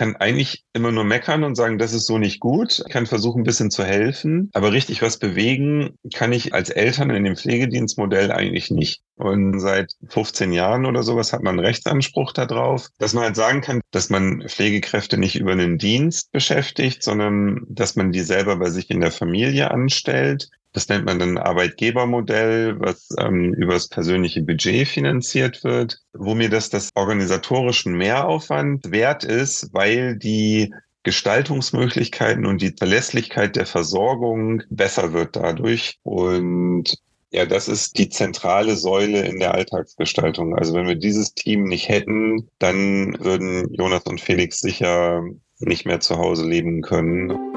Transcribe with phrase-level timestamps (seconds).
[0.00, 2.82] kann eigentlich immer nur meckern und sagen, das ist so nicht gut.
[2.86, 4.48] Ich kann versuchen, ein bisschen zu helfen.
[4.54, 9.02] Aber richtig was bewegen kann ich als Eltern in dem Pflegedienstmodell eigentlich nicht.
[9.16, 13.60] Und seit 15 Jahren oder sowas hat man einen Rechtsanspruch darauf, dass man halt sagen
[13.60, 18.70] kann, dass man Pflegekräfte nicht über einen Dienst beschäftigt, sondern dass man die selber bei
[18.70, 24.42] sich in der Familie anstellt das nennt man dann Arbeitgebermodell, was ähm, über das persönliche
[24.42, 32.60] Budget finanziert wird, wo mir das das organisatorischen Mehraufwand wert ist, weil die Gestaltungsmöglichkeiten und
[32.60, 35.98] die Verlässlichkeit der Versorgung besser wird dadurch.
[36.02, 36.94] Und
[37.32, 40.56] ja, das ist die zentrale Säule in der Alltagsgestaltung.
[40.56, 45.22] Also wenn wir dieses Team nicht hätten, dann würden Jonas und Felix sicher
[45.58, 47.49] nicht mehr zu Hause leben können.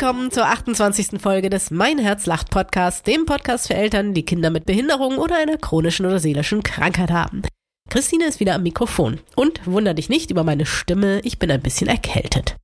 [0.00, 1.20] Willkommen zur 28.
[1.20, 5.36] Folge des Mein Herz lacht Podcast, dem Podcast für Eltern, die Kinder mit Behinderung oder
[5.36, 7.42] einer chronischen oder seelischen Krankheit haben.
[7.90, 9.20] Christine ist wieder am Mikrofon.
[9.36, 12.56] Und wunder dich nicht über meine Stimme, ich bin ein bisschen erkältet.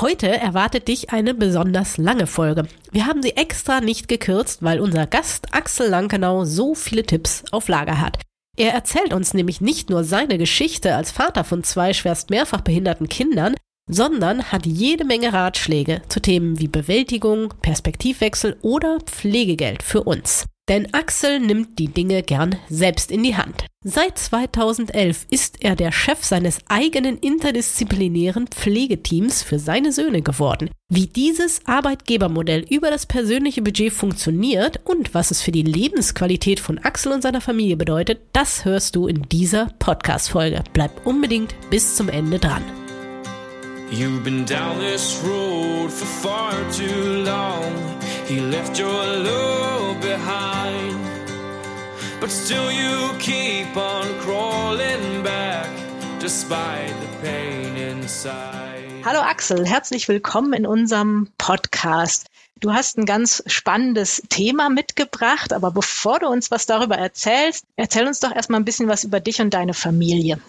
[0.00, 2.68] Heute erwartet dich eine besonders lange Folge.
[2.92, 7.66] Wir haben sie extra nicht gekürzt, weil unser Gast Axel Lankenau so viele Tipps auf
[7.66, 8.20] Lager hat.
[8.56, 13.08] Er erzählt uns nämlich nicht nur seine Geschichte als Vater von zwei schwerst mehrfach behinderten
[13.08, 13.56] Kindern,
[13.88, 20.46] sondern hat jede Menge Ratschläge zu Themen wie Bewältigung, Perspektivwechsel oder Pflegegeld für uns.
[20.68, 23.66] Denn Axel nimmt die Dinge gern selbst in die Hand.
[23.84, 30.70] Seit 2011 ist er der Chef seines eigenen interdisziplinären Pflegeteams für seine Söhne geworden.
[30.88, 36.78] Wie dieses Arbeitgebermodell über das persönliche Budget funktioniert und was es für die Lebensqualität von
[36.78, 40.64] Axel und seiner Familie bedeutet, das hörst du in dieser Podcast-Folge.
[40.72, 42.62] Bleib unbedingt bis zum Ende dran.
[43.96, 48.00] You've been down this road for far too long.
[48.26, 50.98] He left your love behind.
[52.18, 55.70] But still you keep on crawling back
[56.18, 59.04] despite the pain inside.
[59.04, 62.26] Hallo Axel, herzlich willkommen in unserem Podcast.
[62.58, 68.08] Du hast ein ganz spannendes Thema mitgebracht, aber bevor du uns was darüber erzählst, erzähl
[68.08, 70.40] uns doch erstmal ein bisschen was über dich und deine Familie.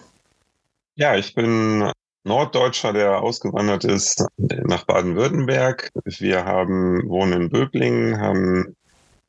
[0.96, 1.92] Ja, ich bin
[2.26, 5.92] Norddeutscher, der ausgewandert ist nach Baden-Württemberg.
[6.04, 8.74] Wir haben, wohnen in Böblingen, haben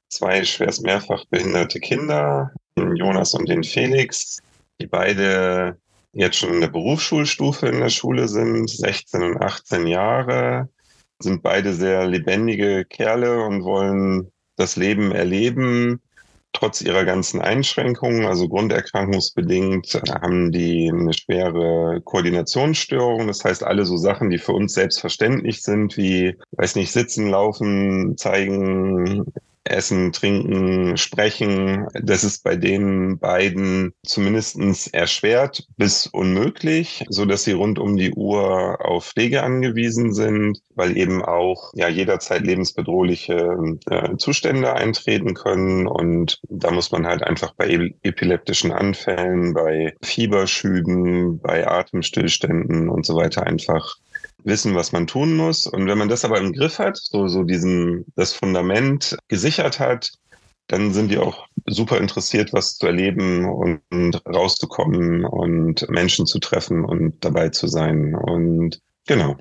[0.09, 4.40] zwei schwerst mehrfach behinderte Kinder, den Jonas und den Felix,
[4.81, 5.78] die beide
[6.13, 10.68] jetzt schon in der Berufsschulstufe in der Schule sind, 16 und 18 Jahre,
[11.19, 16.02] sind beide sehr lebendige Kerle und wollen das Leben erleben,
[16.53, 23.28] trotz ihrer ganzen Einschränkungen, also grunderkrankungsbedingt, haben die eine schwere Koordinationsstörung.
[23.28, 28.18] Das heißt, alle so Sachen, die für uns selbstverständlich sind, wie, weiß nicht, sitzen, laufen,
[28.18, 29.31] zeigen,
[29.72, 37.53] Essen, Trinken, Sprechen, das ist bei den beiden zumindestens erschwert bis unmöglich, so dass sie
[37.53, 43.57] rund um die Uhr auf Pflege angewiesen sind, weil eben auch ja jederzeit lebensbedrohliche
[43.89, 45.88] äh, Zustände eintreten können.
[45.88, 53.16] Und da muss man halt einfach bei epileptischen Anfällen, bei Fieberschüben, bei Atemstillständen und so
[53.16, 53.95] weiter einfach
[54.47, 55.68] wissen, was man tun muss.
[55.68, 60.12] Und wenn man das aber im Griff hat, so, so diesen, das Fundament gesichert hat,
[60.68, 66.40] dann sind die auch super interessiert, was zu erleben und, und rauszukommen und Menschen zu
[66.40, 68.16] treffen und dabei zu sein.
[68.16, 69.38] Und genau.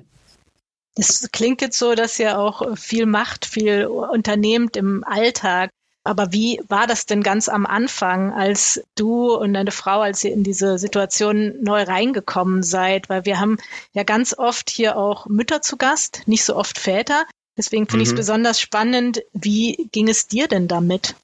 [0.95, 5.69] Es klingt jetzt so, dass ihr auch viel macht, viel unternehmt im Alltag.
[6.07, 10.31] Aber wie war das denn ganz am Anfang, als du und deine Frau, als ihr
[10.31, 13.09] in diese Situation neu reingekommen seid?
[13.09, 13.57] Weil wir haben
[13.91, 17.25] ja ganz oft hier auch Mütter zu Gast, nicht so oft Väter.
[17.57, 18.01] Deswegen finde mhm.
[18.03, 19.21] ich es besonders spannend.
[19.33, 21.15] Wie ging es dir denn damit?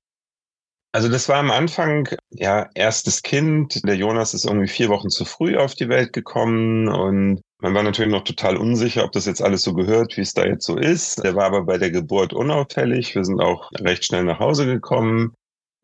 [0.92, 3.88] Also das war am Anfang, ja, erstes Kind.
[3.88, 7.84] Der Jonas ist irgendwie vier Wochen zu früh auf die Welt gekommen und man war
[7.84, 10.75] natürlich noch total unsicher, ob das jetzt alles so gehört, wie es da jetzt so
[10.75, 11.24] ist.
[11.24, 13.16] Der war aber bei der Geburt unauffällig.
[13.16, 15.34] Wir sind auch recht schnell nach Hause gekommen.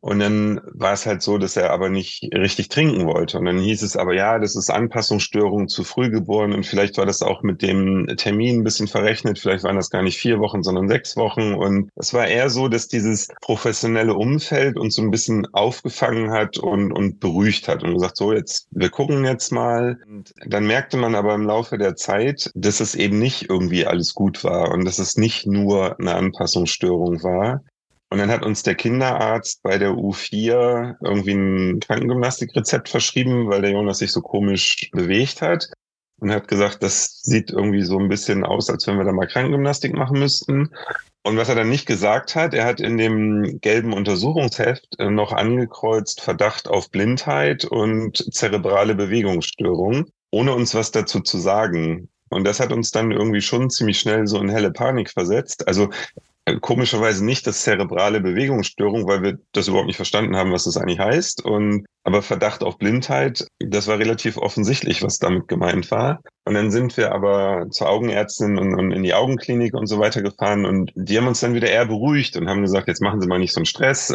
[0.00, 3.38] Und dann war es halt so, dass er aber nicht richtig trinken wollte.
[3.38, 6.54] Und dann hieß es aber, ja, das ist Anpassungsstörung zu früh geboren.
[6.54, 9.38] Und vielleicht war das auch mit dem Termin ein bisschen verrechnet.
[9.38, 11.52] Vielleicht waren das gar nicht vier Wochen, sondern sechs Wochen.
[11.54, 16.56] Und es war eher so, dass dieses professionelle Umfeld uns so ein bisschen aufgefangen hat
[16.56, 19.98] und, und beruhigt hat und gesagt, so jetzt, wir gucken jetzt mal.
[20.08, 24.14] Und dann merkte man aber im Laufe der Zeit, dass es eben nicht irgendwie alles
[24.14, 27.62] gut war und dass es nicht nur eine Anpassungsstörung war,
[28.10, 33.70] und dann hat uns der Kinderarzt bei der U4 irgendwie ein Krankengymnastikrezept verschrieben, weil der
[33.70, 35.68] Jonas sich so komisch bewegt hat.
[36.20, 39.26] und hat gesagt, das sieht irgendwie so ein bisschen aus, als wenn wir da mal
[39.26, 40.70] Krankengymnastik machen müssten.
[41.22, 45.32] Und was er dann nicht gesagt hat, er hat in dem gelben Untersuchungsheft äh, noch
[45.32, 52.08] angekreuzt Verdacht auf Blindheit und zerebrale Bewegungsstörung, ohne uns was dazu zu sagen.
[52.30, 55.68] Und das hat uns dann irgendwie schon ziemlich schnell so in helle Panik versetzt.
[55.68, 55.90] Also
[56.60, 60.98] komischerweise nicht das zerebrale Bewegungsstörung, weil wir das überhaupt nicht verstanden haben, was das eigentlich
[60.98, 61.44] heißt.
[61.44, 66.20] Und aber Verdacht auf Blindheit, das war relativ offensichtlich, was damit gemeint war.
[66.44, 70.22] Und dann sind wir aber zur Augenärztin und, und, in die Augenklinik und so weiter
[70.22, 73.28] gefahren und die haben uns dann wieder eher beruhigt und haben gesagt, jetzt machen Sie
[73.28, 74.14] mal nicht so einen Stress.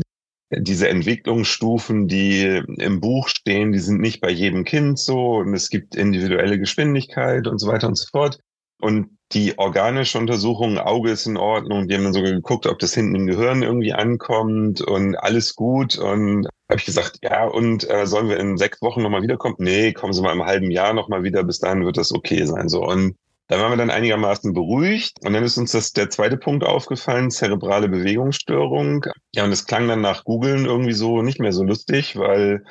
[0.52, 5.70] Diese Entwicklungsstufen, die im Buch stehen, die sind nicht bei jedem Kind so und es
[5.70, 8.40] gibt individuelle Geschwindigkeit und so weiter und so fort.
[8.82, 11.88] Und die organische Untersuchung, Auge ist in Ordnung.
[11.88, 15.98] Die haben dann sogar geguckt, ob das hinten im Gehirn irgendwie ankommt und alles gut.
[15.98, 19.56] Und habe ich gesagt, ja, und äh, sollen wir in sechs Wochen nochmal wiederkommen?
[19.60, 22.70] Nee, kommen Sie mal im halben Jahr nochmal wieder, bis dahin wird das okay sein.
[22.70, 22.84] So.
[22.84, 23.18] Und
[23.48, 25.18] da waren wir dann einigermaßen beruhigt.
[25.26, 29.06] Und dann ist uns das der zweite Punkt aufgefallen, zerebrale Bewegungsstörung.
[29.36, 32.64] Ja, und es klang dann nach Googeln irgendwie so nicht mehr so lustig, weil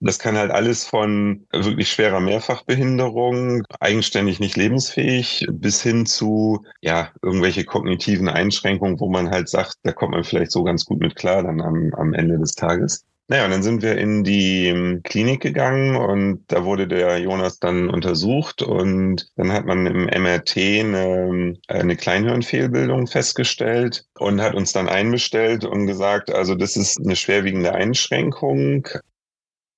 [0.00, 7.10] das kann halt alles von wirklich schwerer Mehrfachbehinderung, eigenständig nicht lebensfähig, bis hin zu, ja,
[7.22, 11.16] irgendwelche kognitiven Einschränkungen, wo man halt sagt, da kommt man vielleicht so ganz gut mit
[11.16, 13.04] klar dann am, am Ende des Tages.
[13.30, 17.58] Naja, und dann sind wir in die ähm, Klinik gegangen und da wurde der Jonas
[17.58, 24.72] dann untersucht und dann hat man im MRT eine, eine Kleinhirnfehlbildung festgestellt und hat uns
[24.72, 28.88] dann einbestellt und gesagt, also das ist eine schwerwiegende Einschränkung.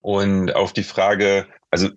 [0.01, 1.89] Und auf die Frage, also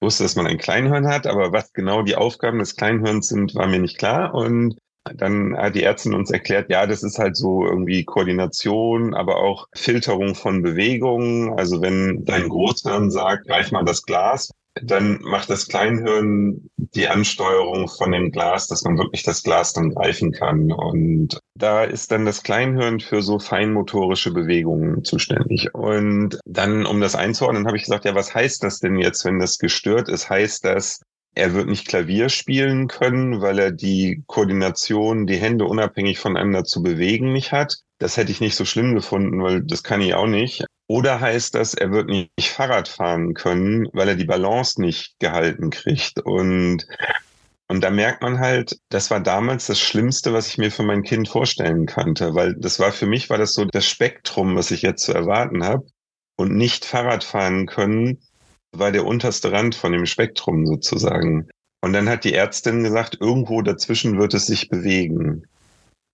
[0.00, 3.66] wusste, dass man ein Kleinhirn hat, aber was genau die Aufgaben des Kleinhirns sind, war
[3.66, 4.34] mir nicht klar.
[4.34, 4.76] Und
[5.14, 9.68] dann hat die Ärztin uns erklärt, ja, das ist halt so irgendwie Koordination, aber auch
[9.74, 11.58] Filterung von Bewegungen.
[11.58, 17.88] Also wenn dein Großhirn sagt, greif mal das Glas, dann macht das Kleinhirn die Ansteuerung
[17.88, 20.72] von dem Glas, dass man wirklich das Glas dann greifen kann.
[20.72, 25.74] Und da ist dann das Kleinhirn für so feinmotorische Bewegungen zuständig.
[25.74, 29.38] Und dann, um das einzuordnen, habe ich gesagt, ja, was heißt das denn jetzt, wenn
[29.38, 30.30] das gestört ist?
[30.30, 31.00] Heißt das,
[31.34, 36.82] er wird nicht Klavier spielen können, weil er die Koordination, die Hände unabhängig voneinander zu
[36.82, 37.76] bewegen nicht hat.
[37.98, 40.64] Das hätte ich nicht so schlimm gefunden, weil das kann ich auch nicht.
[40.88, 45.70] Oder heißt das, er wird nicht Fahrrad fahren können, weil er die Balance nicht gehalten
[45.70, 46.20] kriegt.
[46.20, 46.86] Und,
[47.68, 51.02] und da merkt man halt, das war damals das Schlimmste, was ich mir für mein
[51.02, 54.82] Kind vorstellen konnte, weil das war für mich war das so das Spektrum, was ich
[54.82, 55.86] jetzt zu erwarten habe.
[56.36, 58.18] Und nicht Fahrrad fahren können,
[58.72, 61.48] war der unterste Rand von dem Spektrum sozusagen.
[61.82, 65.46] Und dann hat die Ärztin gesagt, irgendwo dazwischen wird es sich bewegen.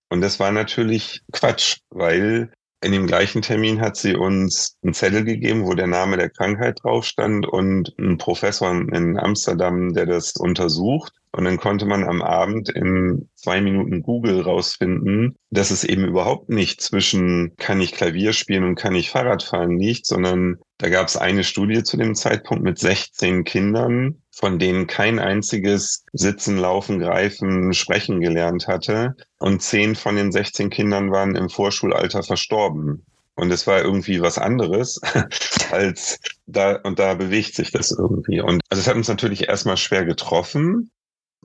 [0.09, 5.25] Und das war natürlich Quatsch, weil in dem gleichen Termin hat sie uns einen Zettel
[5.25, 10.33] gegeben, wo der Name der Krankheit drauf stand und ein Professor in Amsterdam, der das
[10.37, 11.13] untersucht.
[11.31, 16.49] Und dann konnte man am Abend in zwei Minuten Google rausfinden, dass es eben überhaupt
[16.49, 21.07] nicht zwischen kann ich Klavier spielen und kann ich Fahrrad fahren liegt, sondern da gab
[21.07, 26.99] es eine Studie zu dem Zeitpunkt mit 16 Kindern, von denen kein einziges Sitzen, Laufen,
[26.99, 29.15] Greifen, Sprechen gelernt hatte.
[29.37, 33.05] Und zehn von den 16 Kindern waren im Vorschulalter verstorben.
[33.35, 35.01] Und es war irgendwie was anderes
[35.71, 38.39] als da, und da bewegt sich das irgendwie.
[38.39, 40.89] Und also es hat uns natürlich erstmal schwer getroffen,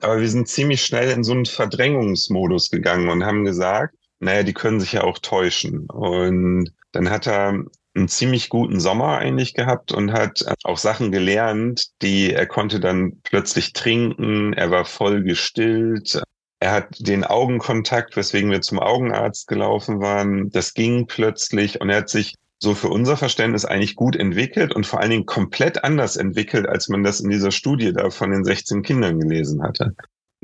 [0.01, 4.55] aber wir sind ziemlich schnell in so einen Verdrängungsmodus gegangen und haben gesagt, naja, die
[4.55, 5.87] können sich ja auch täuschen.
[5.89, 7.65] Und dann hat er
[7.95, 13.21] einen ziemlich guten Sommer eigentlich gehabt und hat auch Sachen gelernt, die er konnte dann
[13.23, 14.53] plötzlich trinken.
[14.53, 16.23] Er war voll gestillt.
[16.59, 20.51] Er hat den Augenkontakt, weswegen wir zum Augenarzt gelaufen waren.
[20.51, 24.87] Das ging plötzlich und er hat sich so für unser Verständnis eigentlich gut entwickelt und
[24.87, 28.45] vor allen Dingen komplett anders entwickelt, als man das in dieser Studie da von den
[28.45, 29.95] 16 Kindern gelesen hatte.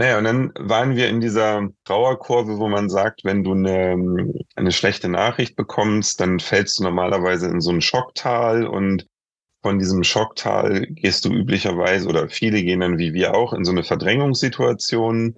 [0.00, 4.72] Naja, und dann waren wir in dieser Trauerkurve, wo man sagt, wenn du eine, eine
[4.72, 9.06] schlechte Nachricht bekommst, dann fällst du normalerweise in so ein Schocktal und
[9.60, 13.72] von diesem Schocktal gehst du üblicherweise oder viele gehen dann wie wir auch in so
[13.72, 15.36] eine Verdrängungssituation.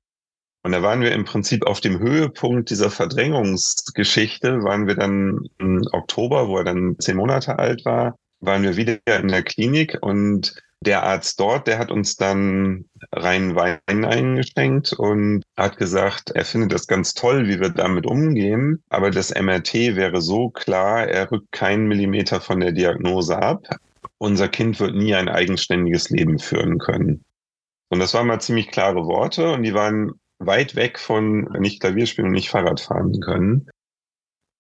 [0.62, 5.82] Und da waren wir im Prinzip auf dem Höhepunkt dieser Verdrängungsgeschichte, waren wir dann im
[5.90, 10.54] Oktober, wo er dann zehn Monate alt war, waren wir wieder in der Klinik und
[10.82, 16.72] der Arzt dort, der hat uns dann rein Wein eingeschenkt und hat gesagt, er findet
[16.72, 21.52] das ganz toll, wie wir damit umgehen, aber das MRT wäre so klar, er rückt
[21.52, 23.66] keinen Millimeter von der Diagnose ab.
[24.18, 27.24] Unser Kind wird nie ein eigenständiges Leben führen können.
[27.88, 32.28] Und das waren mal ziemlich klare Worte und die waren weit weg von nicht Klavierspielen
[32.28, 33.68] und nicht Fahrrad fahren können.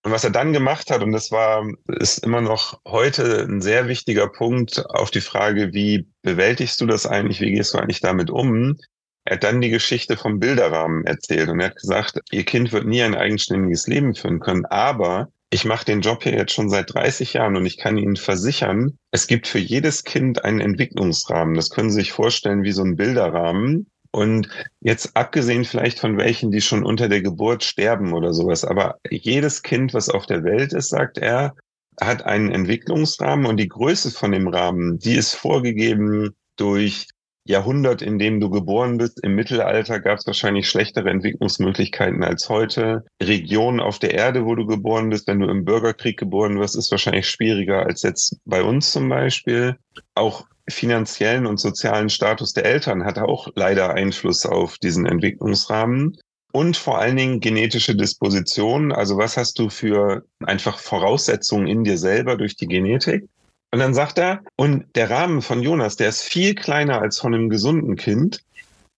[0.04, 3.86] Und was er dann gemacht hat, und das war, ist immer noch heute ein sehr
[3.86, 8.28] wichtiger Punkt auf die Frage, wie bewältigst du das eigentlich, wie gehst du eigentlich damit
[8.28, 8.76] um?
[9.24, 12.86] Er hat dann die Geschichte vom Bilderrahmen erzählt und er hat gesagt, ihr Kind wird
[12.86, 16.94] nie ein eigenständiges Leben führen können, aber ich mache den Job hier jetzt schon seit
[16.94, 21.54] 30 Jahren und ich kann Ihnen versichern, es gibt für jedes Kind einen Entwicklungsrahmen.
[21.54, 23.91] Das können Sie sich vorstellen wie so ein Bilderrahmen.
[24.12, 24.48] Und
[24.80, 29.62] jetzt abgesehen vielleicht von welchen, die schon unter der Geburt sterben oder sowas, aber jedes
[29.62, 31.54] Kind, was auf der Welt ist, sagt er,
[32.00, 37.08] hat einen Entwicklungsrahmen und die Größe von dem Rahmen, die ist vorgegeben durch
[37.44, 39.22] Jahrhundert, in dem du geboren bist.
[39.24, 43.04] Im Mittelalter gab es wahrscheinlich schlechtere Entwicklungsmöglichkeiten als heute.
[43.20, 46.90] Regionen auf der Erde, wo du geboren bist, wenn du im Bürgerkrieg geboren wirst, ist
[46.92, 49.76] wahrscheinlich schwieriger als jetzt bei uns zum Beispiel.
[50.14, 56.18] Auch finanziellen und sozialen Status der Eltern hat auch leider Einfluss auf diesen Entwicklungsrahmen.
[56.52, 58.92] Und vor allen Dingen genetische Disposition.
[58.92, 63.26] Also was hast du für einfach Voraussetzungen in dir selber durch die Genetik?
[63.72, 67.34] Und dann sagt er, und der Rahmen von Jonas, der ist viel kleiner als von
[67.34, 68.42] einem gesunden Kind,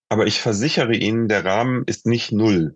[0.08, 2.74] aber ich versichere Ihnen, der Rahmen ist nicht null.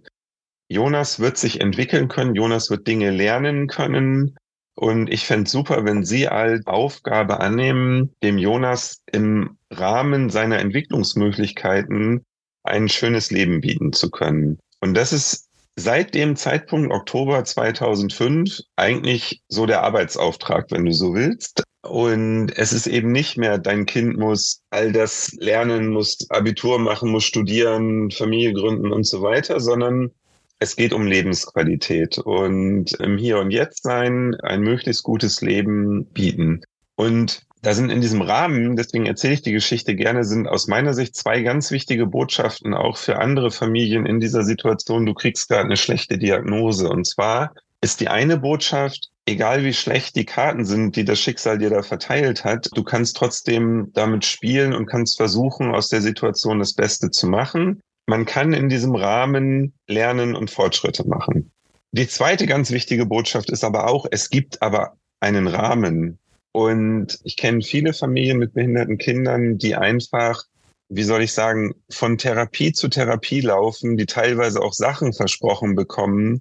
[0.69, 4.37] Jonas wird sich entwickeln können, Jonas wird Dinge lernen können.
[4.79, 12.25] Und ich fände super, wenn Sie als Aufgabe annehmen, dem Jonas im Rahmen seiner Entwicklungsmöglichkeiten
[12.63, 14.61] ein schönes Leben bieten zu können.
[14.81, 21.13] Und das ist seit dem Zeitpunkt Oktober 2005 eigentlich so der Arbeitsauftrag, wenn du so
[21.13, 21.65] willst.
[21.83, 27.11] Und es ist eben nicht mehr, dein Kind muss all das lernen, muss Abitur machen,
[27.11, 30.13] muss studieren, Familie gründen und so weiter, sondern
[30.59, 36.63] es geht um Lebensqualität und im Hier und Jetzt sein, ein möglichst gutes Leben bieten.
[36.97, 40.95] Und da sind in diesem Rahmen, deswegen erzähle ich die Geschichte gerne, sind aus meiner
[40.95, 45.07] Sicht zwei ganz wichtige Botschaften auch für andere Familien in dieser Situation.
[45.07, 46.89] Du kriegst gerade eine schlechte Diagnose.
[46.89, 51.59] Und zwar ist die eine Botschaft, egal wie schlecht die Karten sind, die das Schicksal
[51.59, 56.61] dir da verteilt hat, du kannst trotzdem damit spielen und kannst versuchen, aus der Situation
[56.61, 57.81] das Beste zu machen.
[58.09, 61.53] Man kann in diesem Rahmen lernen und Fortschritte machen.
[61.93, 66.19] Die zweite ganz wichtige Botschaft ist aber auch, es gibt aber einen Rahmen.
[66.53, 70.43] Und ich kenne viele Familien mit behinderten Kindern, die einfach,
[70.89, 76.41] wie soll ich sagen, von Therapie zu Therapie laufen, die teilweise auch Sachen versprochen bekommen,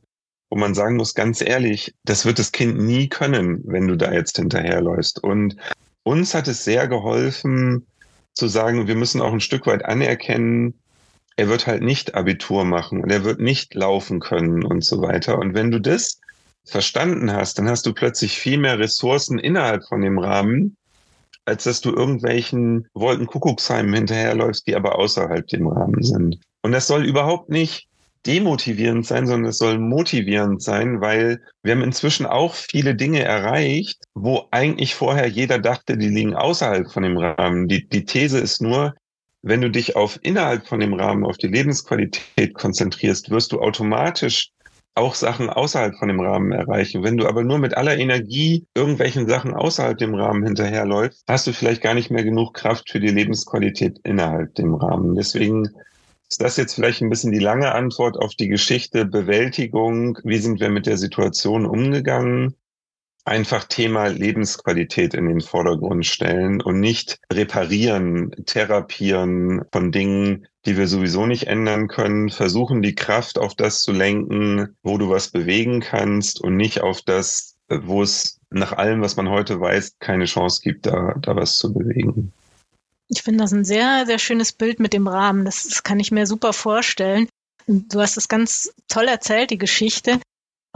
[0.50, 4.14] wo man sagen muss, ganz ehrlich, das wird das Kind nie können, wenn du da
[4.14, 5.22] jetzt hinterherläufst.
[5.22, 5.58] Und
[6.04, 7.86] uns hat es sehr geholfen
[8.36, 10.74] zu sagen, wir müssen auch ein Stück weit anerkennen,
[11.38, 15.38] er wird halt nicht Abitur machen und er wird nicht laufen können und so weiter.
[15.38, 16.20] Und wenn du das
[16.66, 20.76] verstanden hast, dann hast du plötzlich viel mehr Ressourcen innerhalb von dem Rahmen,
[21.46, 26.40] als dass du irgendwelchen Wolkenkuckucksheimen hinterherläufst, die aber außerhalb dem Rahmen sind.
[26.64, 27.88] Und das soll überhaupt nicht
[28.26, 34.04] demotivierend sein, sondern es soll motivierend sein, weil wir haben inzwischen auch viele Dinge erreicht,
[34.16, 37.68] wo eigentlich vorher jeder dachte, die liegen außerhalb von dem Rahmen.
[37.68, 38.96] Die, die These ist nur,
[39.48, 44.52] wenn du dich auf innerhalb von dem Rahmen, auf die Lebensqualität konzentrierst, wirst du automatisch
[44.96, 47.04] auch Sachen außerhalb von dem Rahmen erreichen.
[47.04, 51.54] Wenn du aber nur mit aller Energie irgendwelchen Sachen außerhalb dem Rahmen hinterherläufst, hast du
[51.54, 55.16] vielleicht gar nicht mehr genug Kraft für die Lebensqualität innerhalb dem Rahmen.
[55.16, 55.70] Deswegen
[56.30, 60.18] ist das jetzt vielleicht ein bisschen die lange Antwort auf die Geschichte Bewältigung.
[60.24, 62.56] Wie sind wir mit der Situation umgegangen?
[63.28, 70.88] Einfach Thema Lebensqualität in den Vordergrund stellen und nicht reparieren, therapieren von Dingen, die wir
[70.88, 75.82] sowieso nicht ändern können, versuchen die Kraft auf das zu lenken, wo du was bewegen
[75.82, 80.62] kannst und nicht auf das, wo es nach allem, was man heute weiß, keine Chance
[80.64, 82.32] gibt, da, da was zu bewegen.
[83.10, 85.44] Ich finde das ein sehr, sehr schönes Bild mit dem Rahmen.
[85.44, 87.28] Das, das kann ich mir super vorstellen.
[87.68, 90.22] Du hast es ganz toll erzählt, die Geschichte.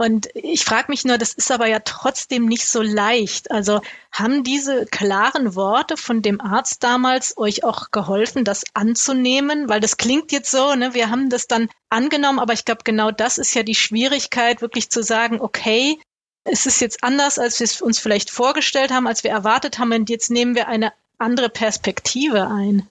[0.02, 3.52] Und ich frage mich nur, das ist aber ja trotzdem nicht so leicht.
[3.52, 3.80] Also
[4.10, 9.68] haben diese klaren Worte von dem Arzt damals euch auch geholfen, das anzunehmen?
[9.68, 10.92] Weil das klingt jetzt so, ne?
[10.92, 14.90] Wir haben das dann angenommen, aber ich glaube, genau das ist ja die Schwierigkeit, wirklich
[14.90, 16.00] zu sagen, okay,
[16.42, 19.92] es ist jetzt anders, als wir es uns vielleicht vorgestellt haben, als wir erwartet haben,
[19.92, 22.88] und jetzt nehmen wir eine andere Perspektive ein.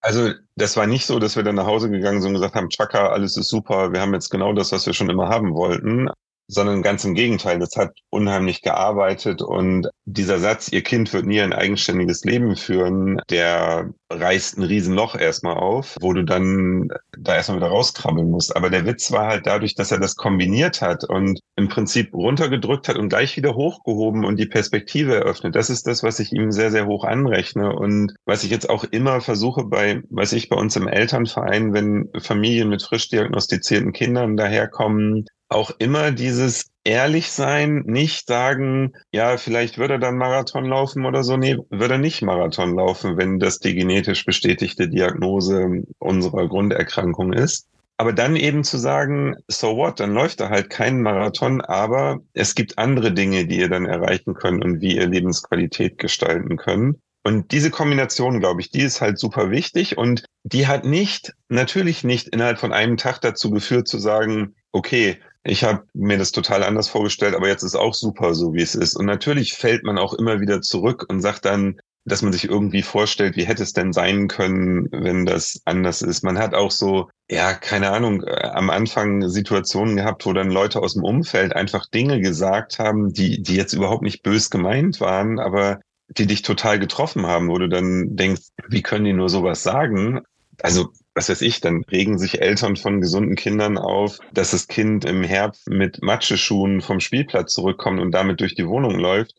[0.00, 2.68] Also das war nicht so, dass wir dann nach Hause gegangen sind und gesagt haben,
[2.68, 6.08] Chaka, alles ist super, wir haben jetzt genau das, was wir schon immer haben wollten
[6.48, 7.58] sondern ganz im Gegenteil.
[7.58, 13.20] Das hat unheimlich gearbeitet und dieser Satz, ihr Kind wird nie ein eigenständiges Leben führen,
[13.30, 16.88] der reißt ein Riesenloch erstmal auf, wo du dann
[17.18, 18.56] da erstmal wieder rauskrabbeln musst.
[18.56, 22.88] Aber der Witz war halt dadurch, dass er das kombiniert hat und im Prinzip runtergedrückt
[22.88, 25.54] hat und gleich wieder hochgehoben und die Perspektive eröffnet.
[25.54, 28.84] Das ist das, was ich ihm sehr, sehr hoch anrechne und was ich jetzt auch
[28.84, 34.36] immer versuche bei, was ich bei uns im Elternverein, wenn Familien mit frisch diagnostizierten Kindern
[34.36, 41.04] daherkommen, auch immer dieses ehrlich sein, nicht sagen, ja, vielleicht würde er dann Marathon laufen
[41.04, 41.36] oder so.
[41.36, 47.66] Nee, würde er nicht Marathon laufen, wenn das die genetisch bestätigte Diagnose unserer Grunderkrankung ist.
[48.00, 52.54] Aber dann eben zu sagen, so what, dann läuft er halt keinen Marathon, aber es
[52.54, 56.98] gibt andere Dinge, die ihr dann erreichen könnt und wie ihr Lebensqualität gestalten könnt.
[57.24, 62.04] Und diese Kombination, glaube ich, die ist halt super wichtig und die hat nicht, natürlich
[62.04, 66.62] nicht innerhalb von einem Tag dazu geführt zu sagen, okay, ich habe mir das total
[66.62, 68.96] anders vorgestellt, aber jetzt ist auch super so, wie es ist.
[68.96, 72.82] Und natürlich fällt man auch immer wieder zurück und sagt dann, dass man sich irgendwie
[72.82, 76.24] vorstellt, wie hätte es denn sein können, wenn das anders ist.
[76.24, 80.80] Man hat auch so, ja, keine Ahnung, äh, am Anfang Situationen gehabt, wo dann Leute
[80.80, 85.38] aus dem Umfeld einfach Dinge gesagt haben, die, die jetzt überhaupt nicht bös gemeint waren,
[85.38, 89.62] aber die dich total getroffen haben, wo du dann denkst, wie können die nur sowas
[89.62, 90.22] sagen?
[90.62, 95.04] Also was weiß ich, dann regen sich Eltern von gesunden Kindern auf, dass das Kind
[95.04, 99.34] im Herbst mit Matscheschuhen vom Spielplatz zurückkommt und damit durch die Wohnung läuft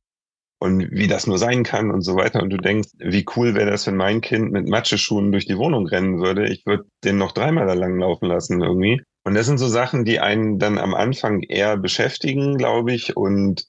[0.59, 2.43] und wie das nur sein kann und so weiter.
[2.43, 5.88] Und du denkst, wie cool wäre das, wenn mein Kind mit Matscheschuhen durch die Wohnung
[5.88, 6.50] rennen würde.
[6.50, 9.01] Ich würde den noch dreimal da lang laufen lassen irgendwie.
[9.24, 13.67] Und das sind so Sachen, die einen dann am Anfang eher beschäftigen, glaube ich, und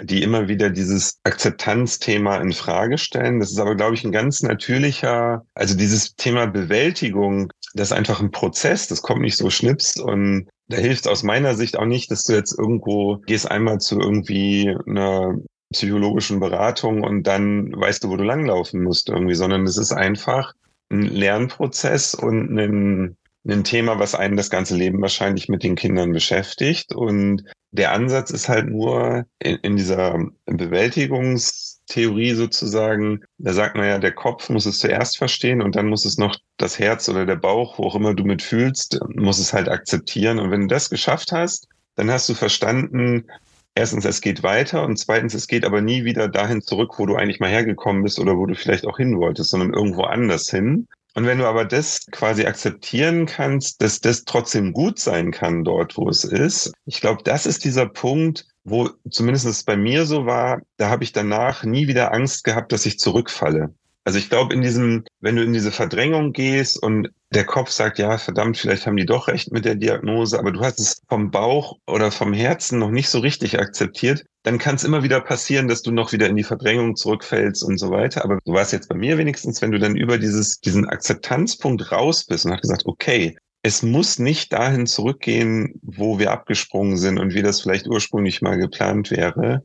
[0.00, 3.40] die immer wieder dieses Akzeptanzthema in Frage stellen.
[3.40, 8.20] Das ist aber, glaube ich, ein ganz natürlicher, also dieses Thema Bewältigung, das ist einfach
[8.20, 12.10] ein Prozess, das kommt nicht so schnips und da hilft aus meiner Sicht auch nicht,
[12.10, 15.36] dass du jetzt irgendwo gehst einmal zu irgendwie einer
[15.72, 20.52] psychologischen Beratung und dann weißt du, wo du langlaufen musst irgendwie, sondern es ist einfach
[20.90, 26.12] ein Lernprozess und ein, ein Thema, was einen das ganze Leben wahrscheinlich mit den Kindern
[26.12, 26.94] beschäftigt.
[26.94, 33.98] Und der Ansatz ist halt nur in, in dieser Bewältigungstheorie sozusagen, da sagt man ja,
[33.98, 37.36] der Kopf muss es zuerst verstehen und dann muss es noch das Herz oder der
[37.36, 40.38] Bauch, wo auch immer du mitfühlst, muss es halt akzeptieren.
[40.38, 43.26] Und wenn du das geschafft hast, dann hast du verstanden,
[43.74, 47.16] erstens, es geht weiter und zweitens, es geht aber nie wieder dahin zurück, wo du
[47.16, 50.86] eigentlich mal hergekommen bist oder wo du vielleicht auch hin wolltest, sondern irgendwo anders hin.
[51.14, 55.96] Und wenn du aber das quasi akzeptieren kannst, dass das trotzdem gut sein kann dort,
[55.96, 60.24] wo es ist, ich glaube, das ist dieser Punkt, wo zumindest es bei mir so
[60.24, 63.74] war, da habe ich danach nie wieder Angst gehabt, dass ich zurückfalle.
[64.04, 67.98] Also ich glaube, in diesem, wenn du in diese Verdrängung gehst und der Kopf sagt,
[67.98, 71.30] ja, verdammt, vielleicht haben die doch recht mit der Diagnose, aber du hast es vom
[71.30, 75.68] Bauch oder vom Herzen noch nicht so richtig akzeptiert, dann kann es immer wieder passieren,
[75.68, 78.24] dass du noch wieder in die Verdrängung zurückfällst und so weiter.
[78.24, 82.24] Aber du warst jetzt bei mir wenigstens, wenn du dann über dieses, diesen Akzeptanzpunkt raus
[82.24, 87.34] bist und hast gesagt, okay, es muss nicht dahin zurückgehen, wo wir abgesprungen sind und
[87.34, 89.62] wie das vielleicht ursprünglich mal geplant wäre,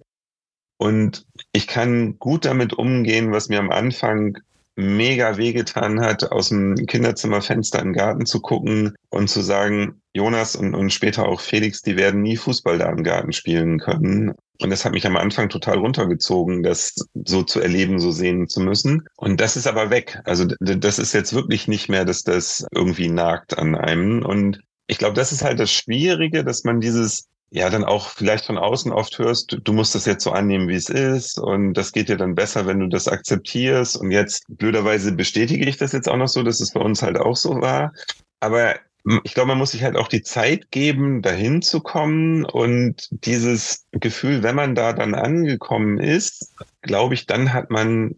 [0.78, 4.38] und ich kann gut damit umgehen, was mir am Anfang
[4.78, 10.76] mega wehgetan hat, aus dem Kinderzimmerfenster im Garten zu gucken und zu sagen, Jonas und,
[10.76, 14.34] und später auch Felix, die werden nie Fußball da im Garten spielen können.
[14.62, 18.60] Und das hat mich am Anfang total runtergezogen, das so zu erleben, so sehen zu
[18.60, 19.04] müssen.
[19.16, 20.20] Und das ist aber weg.
[20.26, 24.24] Also das ist jetzt wirklich nicht mehr, dass das irgendwie nagt an einem.
[24.24, 28.46] Und ich glaube, das ist halt das Schwierige, dass man dieses ja dann auch vielleicht
[28.46, 31.92] von außen oft hörst, du musst das jetzt so annehmen, wie es ist und das
[31.94, 36.10] geht dir dann besser, wenn du das akzeptierst und jetzt blöderweise bestätige ich das jetzt
[36.10, 37.94] auch noch so, dass es bei uns halt auch so war.
[38.40, 38.76] Aber
[39.24, 43.86] ich glaube, man muss sich halt auch die Zeit geben, dahin zu kommen und dieses
[43.92, 48.16] Gefühl, wenn man da dann angekommen ist, glaube ich, dann hat man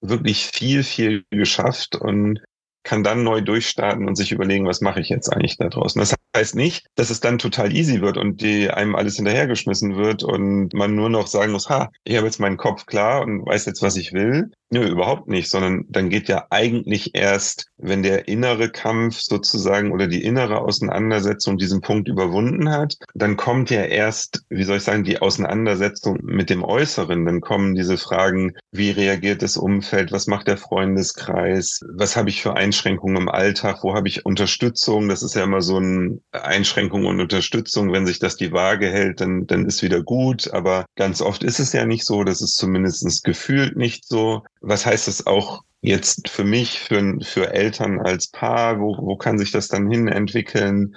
[0.00, 2.40] wirklich viel, viel geschafft und
[2.82, 5.98] kann dann neu durchstarten und sich überlegen, was mache ich jetzt eigentlich da draußen.
[5.98, 10.22] Das heißt nicht, dass es dann total easy wird und die einem alles hinterhergeschmissen wird
[10.22, 13.66] und man nur noch sagen muss, ha, ich habe jetzt meinen Kopf klar und weiß
[13.66, 14.50] jetzt, was ich will.
[14.72, 20.06] Nö, überhaupt nicht, sondern dann geht ja eigentlich erst, wenn der innere Kampf sozusagen oder
[20.06, 25.02] die innere Auseinandersetzung diesen Punkt überwunden hat, dann kommt ja erst, wie soll ich sagen,
[25.02, 27.26] die Auseinandersetzung mit dem Äußeren.
[27.26, 32.40] Dann kommen diese Fragen, wie reagiert das Umfeld, was macht der Freundeskreis, was habe ich
[32.40, 37.06] für Einschränkungen im Alltag, wo habe ich Unterstützung, das ist ja immer so ein Einschränkung
[37.06, 41.20] und Unterstützung, wenn sich das die Waage hält, dann, dann ist wieder gut, aber ganz
[41.22, 45.26] oft ist es ja nicht so, das ist zumindest gefühlt nicht so was heißt das
[45.26, 48.80] auch jetzt für mich, für, für Eltern als Paar?
[48.80, 50.96] Wo, wo kann sich das dann hin entwickeln?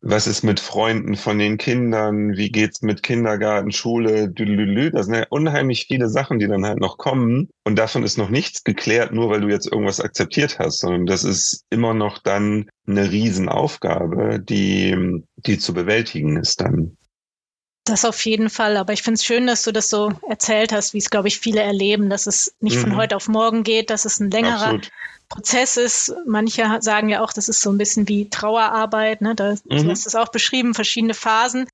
[0.00, 2.36] Was ist mit Freunden von den Kindern?
[2.36, 4.28] Wie geht's mit Kindergarten, Schule?
[4.28, 4.90] Düdelülü?
[4.92, 7.48] Das sind ja unheimlich viele Sachen, die dann halt noch kommen.
[7.64, 11.24] Und davon ist noch nichts geklärt, nur weil du jetzt irgendwas akzeptiert hast, sondern das
[11.24, 16.97] ist immer noch dann eine Riesenaufgabe, die, die zu bewältigen ist dann.
[17.88, 18.76] Das auf jeden Fall.
[18.76, 21.38] Aber ich finde es schön, dass du das so erzählt hast, wie es, glaube ich,
[21.38, 22.82] viele erleben, dass es nicht mhm.
[22.82, 24.90] von heute auf morgen geht, dass es ein längerer Absolut.
[25.28, 26.14] Prozess ist.
[26.26, 29.20] Manche sagen ja auch, das ist so ein bisschen wie Trauerarbeit.
[29.20, 29.34] Ne?
[29.34, 29.84] Da, mhm.
[29.84, 31.68] Du hast es auch beschrieben, verschiedene Phasen.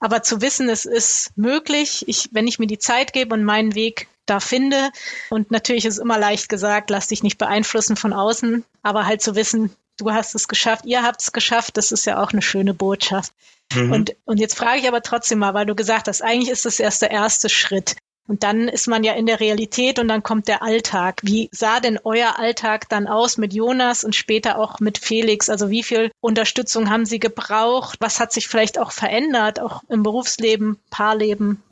[0.00, 3.74] Aber zu wissen, es ist möglich, ich, wenn ich mir die Zeit gebe und meinen
[3.74, 4.90] Weg da finde.
[5.30, 9.22] Und natürlich ist es immer leicht gesagt, lass dich nicht beeinflussen von außen, aber halt
[9.22, 12.42] zu wissen, du hast es geschafft, ihr habt es geschafft, das ist ja auch eine
[12.42, 13.32] schöne Botschaft.
[13.74, 13.92] Mhm.
[13.92, 16.80] Und, und jetzt frage ich aber trotzdem mal, weil du gesagt hast, eigentlich ist das
[16.80, 17.96] erst der erste Schritt.
[18.28, 21.20] Und dann ist man ja in der Realität und dann kommt der Alltag.
[21.22, 25.48] Wie sah denn euer Alltag dann aus mit Jonas und später auch mit Felix?
[25.48, 27.96] Also wie viel Unterstützung haben Sie gebraucht?
[28.00, 31.62] Was hat sich vielleicht auch verändert, auch im Berufsleben, Paarleben?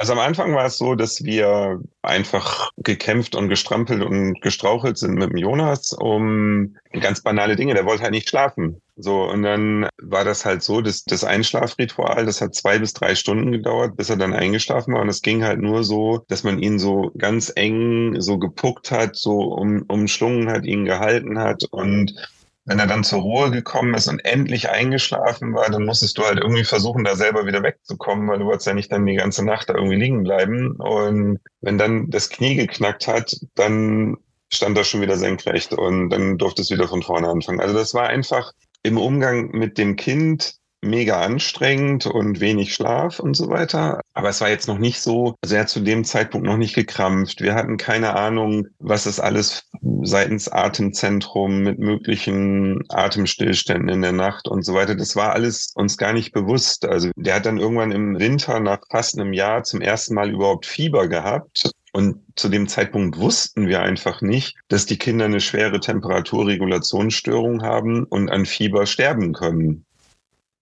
[0.00, 5.14] Also am Anfang war es so, dass wir einfach gekämpft und gestrampelt und gestrauchelt sind
[5.14, 7.74] mit dem Jonas um ganz banale Dinge.
[7.74, 8.80] Der wollte halt nicht schlafen.
[8.96, 13.16] So, und dann war das halt so, dass das Einschlafritual, das hat zwei bis drei
[13.16, 15.02] Stunden gedauert, bis er dann eingeschlafen war.
[15.02, 19.16] Und es ging halt nur so, dass man ihn so ganz eng so gepuckt hat,
[19.16, 22.14] so um, umschlungen hat, ihn gehalten hat und
[22.68, 26.38] wenn er dann zur Ruhe gekommen ist und endlich eingeschlafen war, dann musstest du halt
[26.38, 29.70] irgendwie versuchen, da selber wieder wegzukommen, weil du wolltest ja nicht dann die ganze Nacht
[29.70, 30.76] da irgendwie liegen bleiben.
[30.76, 34.18] Und wenn dann das Knie geknackt hat, dann
[34.52, 37.60] stand er schon wieder senkrecht und dann durfte es wieder von vorne anfangen.
[37.60, 38.52] Also das war einfach
[38.82, 44.00] im Umgang mit dem Kind mega anstrengend und wenig Schlaf und so weiter.
[44.14, 46.74] Aber es war jetzt noch nicht so, also er hat zu dem Zeitpunkt noch nicht
[46.74, 47.40] gekrampft.
[47.40, 49.67] Wir hatten keine Ahnung, was es alles
[50.02, 54.94] seitens Atemzentrum mit möglichen Atemstillständen in der Nacht und so weiter.
[54.94, 56.86] Das war alles uns gar nicht bewusst.
[56.86, 60.66] Also der hat dann irgendwann im Winter nach fast einem Jahr zum ersten Mal überhaupt
[60.66, 61.70] Fieber gehabt.
[61.92, 68.04] Und zu dem Zeitpunkt wussten wir einfach nicht, dass die Kinder eine schwere Temperaturregulationsstörung haben
[68.04, 69.84] und an Fieber sterben können.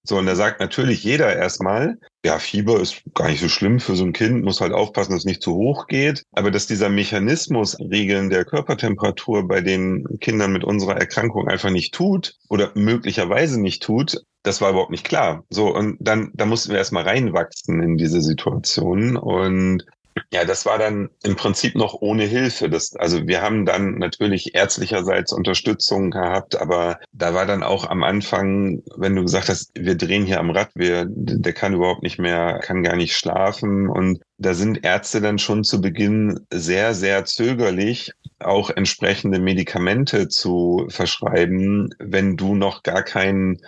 [0.09, 3.97] So, und da sagt natürlich jeder erstmal, ja, Fieber ist gar nicht so schlimm für
[3.97, 6.23] so ein Kind, muss halt aufpassen, dass es nicht zu hoch geht.
[6.33, 11.93] Aber dass dieser Mechanismus Regeln der Körpertemperatur bei den Kindern mit unserer Erkrankung einfach nicht
[11.93, 15.45] tut oder möglicherweise nicht tut, das war überhaupt nicht klar.
[15.51, 19.17] So, und dann, da mussten wir erstmal reinwachsen in diese Situation.
[19.17, 19.85] Und
[20.33, 22.69] ja, das war dann im Prinzip noch ohne Hilfe.
[22.69, 28.03] Das, also wir haben dann natürlich ärztlicherseits Unterstützung gehabt, aber da war dann auch am
[28.03, 32.19] Anfang, wenn du gesagt hast, wir drehen hier am Rad, wir, der kann überhaupt nicht
[32.19, 37.25] mehr, kann gar nicht schlafen und da sind Ärzte dann schon zu Beginn sehr, sehr
[37.25, 43.63] zögerlich, auch entsprechende Medikamente zu verschreiben, wenn du noch gar keinen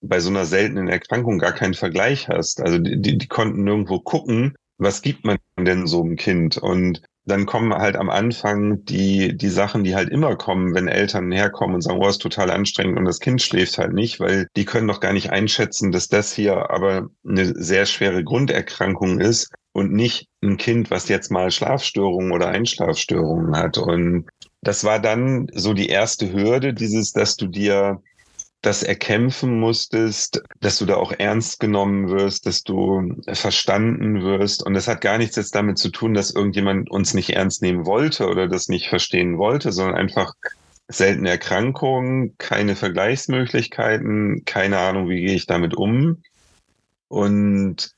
[0.00, 2.60] bei so einer seltenen Erkrankung gar keinen Vergleich hast.
[2.60, 6.56] Also die, die, die konnten nirgendwo gucken, was gibt man denn so einem Kind?
[6.56, 11.30] Und dann kommen halt am Anfang die, die Sachen, die halt immer kommen, wenn Eltern
[11.30, 14.64] herkommen und sagen, oh, ist total anstrengend und das Kind schläft halt nicht, weil die
[14.64, 19.92] können doch gar nicht einschätzen, dass das hier aber eine sehr schwere Grunderkrankung ist und
[19.92, 23.76] nicht ein Kind, was jetzt mal Schlafstörungen oder Einschlafstörungen hat.
[23.76, 24.28] Und
[24.62, 28.00] das war dann so die erste Hürde, dieses, dass du dir
[28.62, 34.66] das erkämpfen musstest, dass du da auch ernst genommen wirst, dass du verstanden wirst.
[34.66, 37.86] Und das hat gar nichts jetzt damit zu tun, dass irgendjemand uns nicht ernst nehmen
[37.86, 40.34] wollte oder das nicht verstehen wollte, sondern einfach
[40.88, 46.22] seltene Erkrankungen, keine Vergleichsmöglichkeiten, keine Ahnung, wie gehe ich damit um.
[47.08, 47.92] Und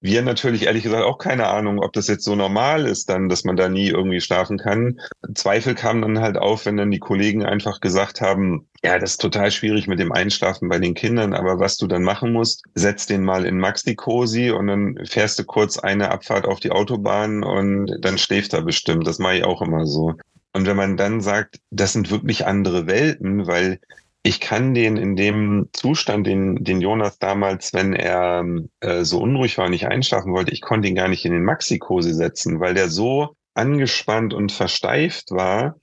[0.00, 3.44] wir natürlich ehrlich gesagt auch keine Ahnung, ob das jetzt so normal ist, dann, dass
[3.44, 5.00] man da nie irgendwie schlafen kann.
[5.34, 9.20] Zweifel kamen dann halt auf, wenn dann die Kollegen einfach gesagt haben, ja, das ist
[9.20, 13.06] total schwierig mit dem Einschlafen bei den Kindern, aber was du dann machen musst, setz
[13.06, 17.96] den mal in Maxi-Cosi und dann fährst du kurz eine Abfahrt auf die Autobahn und
[18.00, 19.06] dann schläft er bestimmt.
[19.06, 20.14] Das mache ich auch immer so.
[20.52, 23.80] Und wenn man dann sagt, das sind wirklich andere Welten, weil
[24.28, 28.44] ich kann den in dem Zustand, den, den Jonas damals, wenn er
[28.80, 32.12] äh, so unruhig war, nicht einschlafen wollte, ich konnte ihn gar nicht in den Maxikose
[32.12, 35.76] setzen, weil der so angespannt und versteift war,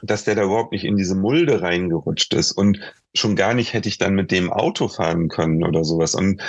[0.00, 2.52] dass der da überhaupt nicht in diese Mulde reingerutscht ist.
[2.52, 2.78] Und
[3.14, 6.14] schon gar nicht hätte ich dann mit dem Auto fahren können oder sowas.
[6.14, 6.40] Und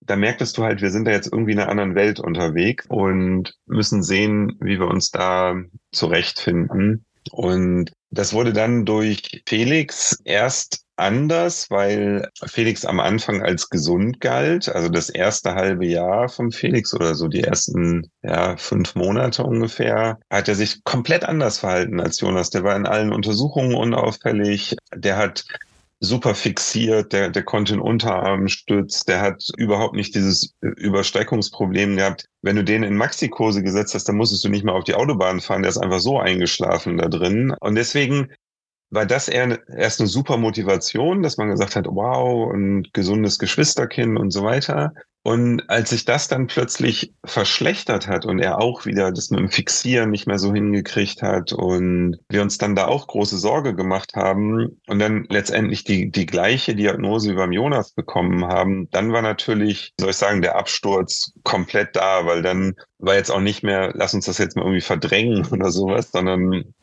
[0.00, 3.58] da merktest du halt, wir sind da jetzt irgendwie in einer anderen Welt unterwegs und
[3.66, 5.56] müssen sehen, wie wir uns da
[5.90, 7.04] zurechtfinden.
[7.32, 14.68] Und das wurde dann durch Felix erst anders, weil Felix am Anfang als gesund galt.
[14.68, 20.18] Also das erste halbe Jahr von Felix oder so die ersten ja, fünf Monate ungefähr,
[20.30, 22.50] hat er sich komplett anders verhalten als Jonas.
[22.50, 24.76] Der war in allen Untersuchungen unauffällig.
[24.94, 25.44] Der hat
[26.00, 32.26] super fixiert, der, der konnte den Unterarm stützen, der hat überhaupt nicht dieses Überstreckungsproblem gehabt.
[32.40, 35.40] Wenn du den in Maxikose gesetzt hast, dann musstest du nicht mehr auf die Autobahn
[35.40, 37.54] fahren, der ist einfach so eingeschlafen da drin.
[37.60, 38.32] Und deswegen
[38.88, 44.18] war das eher erst eine super Motivation, dass man gesagt hat, wow, ein gesundes Geschwisterkind
[44.18, 44.94] und so weiter.
[45.22, 49.50] Und als sich das dann plötzlich verschlechtert hat und er auch wieder das mit dem
[49.50, 54.12] Fixieren nicht mehr so hingekriegt hat und wir uns dann da auch große Sorge gemacht
[54.16, 59.20] haben und dann letztendlich die, die gleiche Diagnose wie beim Jonas bekommen haben, dann war
[59.20, 63.92] natürlich, soll ich sagen, der Absturz komplett da, weil dann war jetzt auch nicht mehr,
[63.94, 66.74] lass uns das jetzt mal irgendwie verdrängen oder sowas, sondern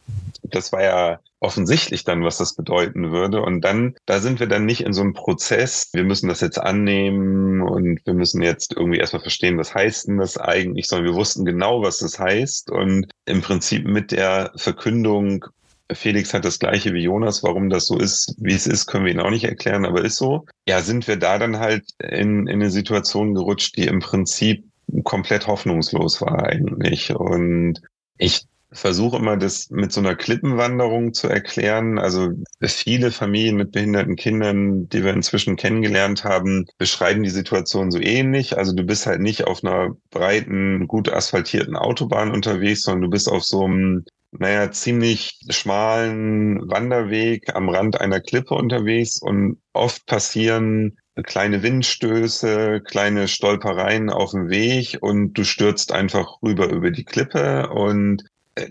[0.43, 3.41] das war ja offensichtlich dann, was das bedeuten würde.
[3.41, 6.59] Und dann, da sind wir dann nicht in so einem Prozess, wir müssen das jetzt
[6.59, 11.15] annehmen und wir müssen jetzt irgendwie erstmal verstehen, was heißt denn das eigentlich, sondern wir
[11.15, 12.71] wussten genau, was das heißt.
[12.71, 15.45] Und im Prinzip mit der Verkündung,
[15.91, 19.11] Felix hat das gleiche wie Jonas, warum das so ist, wie es ist, können wir
[19.11, 20.45] ihn auch nicht erklären, aber ist so.
[20.67, 24.65] Ja, sind wir da dann halt in, in eine Situation gerutscht, die im Prinzip
[25.03, 27.13] komplett hoffnungslos war eigentlich.
[27.15, 27.81] Und
[28.17, 31.97] ich versuche immer, das mit so einer Klippenwanderung zu erklären.
[31.99, 37.99] Also viele Familien mit behinderten Kindern, die wir inzwischen kennengelernt haben, beschreiben die Situation so
[37.99, 38.57] ähnlich.
[38.57, 43.29] Also du bist halt nicht auf einer breiten, gut asphaltierten Autobahn unterwegs, sondern du bist
[43.29, 50.97] auf so einem naja, ziemlich schmalen Wanderweg am Rand einer Klippe unterwegs und oft passieren
[51.23, 57.69] kleine Windstöße, kleine Stolpereien auf dem Weg und du stürzt einfach rüber über die Klippe
[57.69, 58.23] und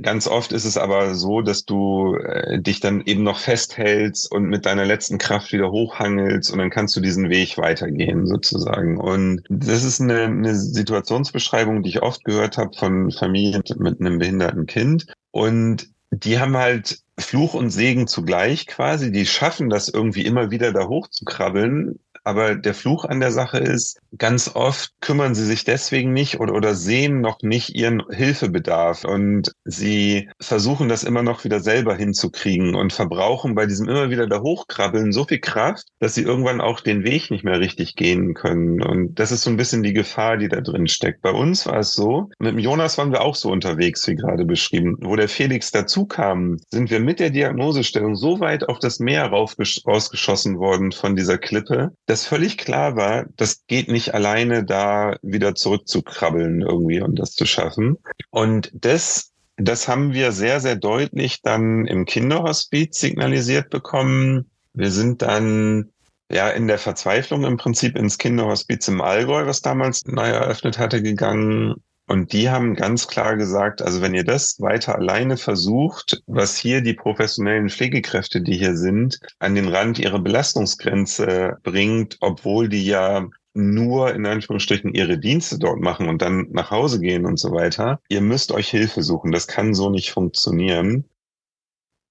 [0.03, 4.47] Ganz oft ist es aber so, dass du äh, dich dann eben noch festhältst und
[4.47, 8.99] mit deiner letzten Kraft wieder hochhangelst und dann kannst du diesen Weg weitergehen sozusagen.
[8.99, 14.19] Und das ist eine, eine Situationsbeschreibung, die ich oft gehört habe von Familien mit einem
[14.19, 15.07] behinderten Kind.
[15.31, 19.13] Und die haben halt Fluch und Segen zugleich quasi.
[19.13, 24.01] Die schaffen das irgendwie immer wieder da hochzukrabbeln, aber der Fluch an der Sache ist,
[24.19, 29.53] ganz oft kümmern sie sich deswegen nicht oder, oder sehen noch nicht ihren Hilfebedarf und
[29.65, 34.41] sie versuchen das immer noch wieder selber hinzukriegen und verbrauchen bei diesem immer wieder da
[34.41, 38.83] hochkrabbeln so viel Kraft, dass sie irgendwann auch den Weg nicht mehr richtig gehen können.
[38.83, 41.23] Und das ist so ein bisschen die Gefahr, die da drin steckt.
[41.23, 44.45] Bei uns war es so, mit dem Jonas waren wir auch so unterwegs, wie gerade
[44.45, 44.97] beschrieben.
[45.01, 49.27] Wo der Felix dazu kam, sind wir mit der Diagnosestellung so weit auf das Meer
[49.27, 55.19] rausgeschossen worden von dieser Klippe, dass dass völlig klar war, das geht nicht alleine da
[55.21, 57.99] wieder zurückzukrabbeln irgendwie und das zu schaffen.
[58.31, 64.51] Und das das haben wir sehr, sehr deutlich dann im Kinderhospiz signalisiert bekommen.
[64.73, 65.91] Wir sind dann
[66.31, 71.03] ja in der Verzweiflung im Prinzip ins Kinderhospiz im Allgäu, was damals neu eröffnet hatte,
[71.03, 71.75] gegangen
[72.09, 76.81] und die haben ganz klar gesagt, also wenn ihr das weiter alleine versucht, was hier
[76.81, 83.29] die professionellen Pflegekräfte, die hier sind, an den Rand ihrer Belastungsgrenze bringt, obwohl die ja
[83.55, 88.01] nur in Anführungsstrichen ihre Dienste dort machen und dann nach Hause gehen und so weiter.
[88.09, 89.33] Ihr müsst euch Hilfe suchen.
[89.33, 91.07] Das kann so nicht funktionieren.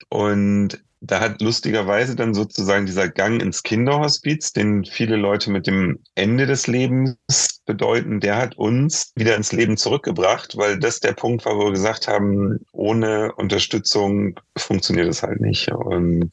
[0.10, 6.00] Und da hat lustigerweise dann sozusagen dieser Gang ins Kinderhospiz, den viele Leute mit dem
[6.16, 7.18] Ende des Lebens
[7.66, 11.72] bedeuten, der hat uns wieder ins Leben zurückgebracht, weil das der Punkt war, wo wir
[11.72, 15.72] gesagt haben, ohne Unterstützung funktioniert es halt nicht.
[15.72, 16.32] Und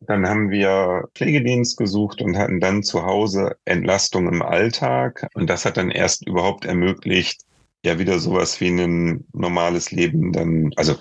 [0.00, 5.28] dann haben wir Pflegedienst gesucht und hatten dann zu Hause Entlastung im Alltag.
[5.34, 7.42] Und das hat dann erst überhaupt ermöglicht,
[7.84, 10.96] ja wieder sowas wie ein normales Leben dann, also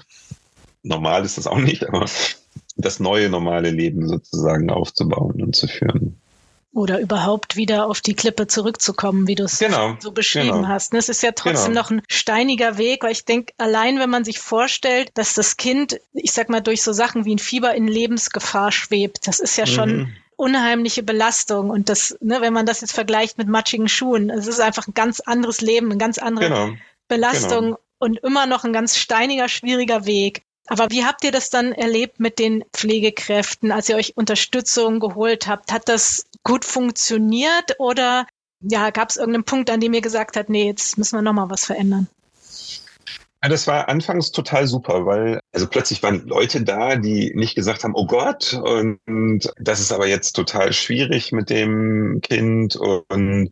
[0.83, 2.05] normal ist das auch nicht, aber
[2.75, 6.21] das neue normale Leben sozusagen aufzubauen und zu führen.
[6.73, 10.67] Oder überhaupt wieder auf die Klippe zurückzukommen, wie du es genau, so beschrieben genau.
[10.69, 10.93] hast.
[10.93, 11.81] Es ist ja trotzdem genau.
[11.81, 15.99] noch ein steiniger Weg, weil ich denke, allein wenn man sich vorstellt, dass das Kind,
[16.13, 19.65] ich sag mal, durch so Sachen wie ein Fieber in Lebensgefahr schwebt, das ist ja
[19.65, 20.13] schon mhm.
[20.37, 21.71] unheimliche Belastung.
[21.71, 24.93] Und das, ne, wenn man das jetzt vergleicht mit matschigen Schuhen, es ist einfach ein
[24.93, 26.69] ganz anderes Leben, eine ganz andere genau.
[27.09, 27.79] Belastung genau.
[27.99, 30.43] und immer noch ein ganz steiniger, schwieriger Weg.
[30.71, 35.45] Aber wie habt ihr das dann erlebt mit den Pflegekräften, als ihr euch Unterstützung geholt
[35.45, 35.73] habt?
[35.73, 38.25] Hat das gut funktioniert oder
[38.61, 41.49] ja, gab es irgendeinen Punkt, an dem ihr gesagt habt, nee, jetzt müssen wir nochmal
[41.49, 42.07] was verändern?
[43.43, 47.83] Ja, das war anfangs total super, weil also plötzlich waren Leute da, die nicht gesagt
[47.83, 53.51] haben, oh Gott, und das ist aber jetzt total schwierig mit dem Kind und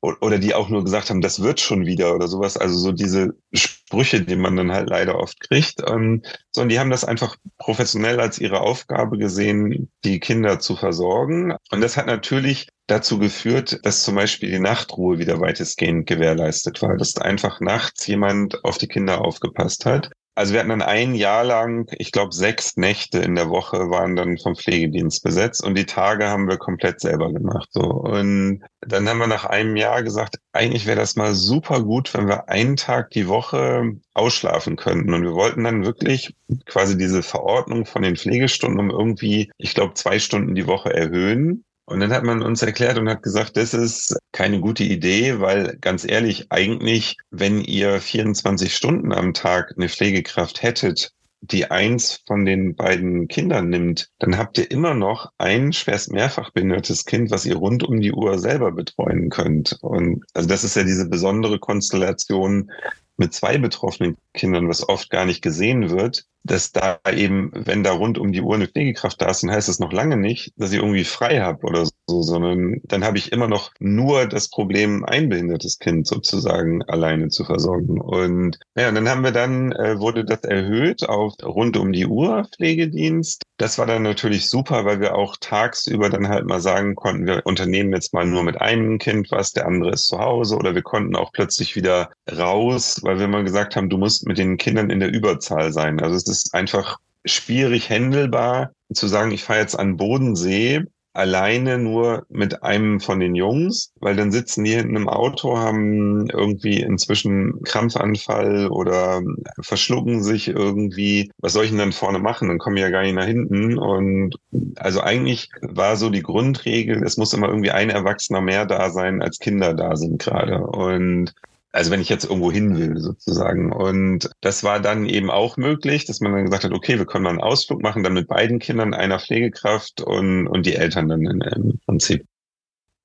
[0.00, 2.56] oder die auch nur gesagt haben, das wird schon wieder oder sowas.
[2.56, 5.82] Also so diese Sprüche, die man dann halt leider oft kriegt.
[5.88, 11.54] Ähm, sondern die haben das einfach professionell als ihre Aufgabe gesehen, die Kinder zu versorgen.
[11.70, 16.96] Und das hat natürlich dazu geführt, dass zum Beispiel die Nachtruhe wieder weitestgehend gewährleistet war,
[16.96, 20.10] dass einfach nachts jemand auf die Kinder aufgepasst hat.
[20.38, 24.14] Also wir hatten dann ein Jahr lang, ich glaube, sechs Nächte in der Woche waren
[24.14, 27.68] dann vom Pflegedienst besetzt und die Tage haben wir komplett selber gemacht.
[27.72, 27.80] So.
[27.80, 32.28] Und dann haben wir nach einem Jahr gesagt, eigentlich wäre das mal super gut, wenn
[32.28, 35.12] wir einen Tag die Woche ausschlafen könnten.
[35.12, 39.94] Und wir wollten dann wirklich quasi diese Verordnung von den Pflegestunden um irgendwie, ich glaube,
[39.94, 43.72] zwei Stunden die Woche erhöhen Und dann hat man uns erklärt und hat gesagt, das
[43.72, 49.88] ist keine gute Idee, weil ganz ehrlich, eigentlich, wenn ihr 24 Stunden am Tag eine
[49.88, 55.72] Pflegekraft hättet, die eins von den beiden Kindern nimmt, dann habt ihr immer noch ein
[55.72, 59.78] schwerst mehrfach behindertes Kind, was ihr rund um die Uhr selber betreuen könnt.
[59.80, 62.70] Und also das ist ja diese besondere Konstellation
[63.16, 67.92] mit zwei betroffenen Kindern, was oft gar nicht gesehen wird, dass da eben, wenn da
[67.92, 70.72] rund um die Uhr eine Pflegekraft da ist, dann heißt es noch lange nicht, dass
[70.72, 75.04] ich irgendwie frei habe oder so, sondern dann habe ich immer noch nur das Problem,
[75.04, 78.00] ein behindertes Kind sozusagen alleine zu versorgen.
[78.00, 82.06] Und ja, und dann haben wir dann, äh, wurde das erhöht auf rund um die
[82.06, 83.42] Uhr Pflegedienst.
[83.58, 87.44] Das war dann natürlich super, weil wir auch tagsüber dann halt mal sagen konnten, wir
[87.44, 90.82] unternehmen jetzt mal nur mit einem Kind was, der andere ist zu Hause oder wir
[90.82, 94.90] konnten auch plötzlich wieder raus, weil wir mal gesagt haben, du musst mit den Kindern
[94.90, 96.00] in der Überzahl sein.
[96.00, 100.84] Also ist einfach schwierig händelbar zu sagen, ich fahre jetzt an Bodensee
[101.18, 106.30] alleine nur mit einem von den Jungs, weil dann sitzen die hinten im Auto, haben
[106.30, 109.20] irgendwie inzwischen Krampfanfall oder
[109.60, 111.30] verschlucken sich irgendwie.
[111.38, 112.46] Was soll ich denn dann vorne machen?
[112.46, 113.78] Dann komme ich ja gar nicht nach hinten.
[113.78, 114.36] Und
[114.76, 119.20] also eigentlich war so die Grundregel, es muss immer irgendwie ein Erwachsener mehr da sein,
[119.20, 120.60] als Kinder da sind gerade.
[120.60, 121.34] Und
[121.72, 123.72] also wenn ich jetzt irgendwo hin will, sozusagen.
[123.72, 127.24] Und das war dann eben auch möglich, dass man dann gesagt hat, okay, wir können
[127.24, 131.24] mal einen Ausflug machen, dann mit beiden Kindern, einer Pflegekraft und, und die Eltern dann
[131.24, 132.26] im Prinzip.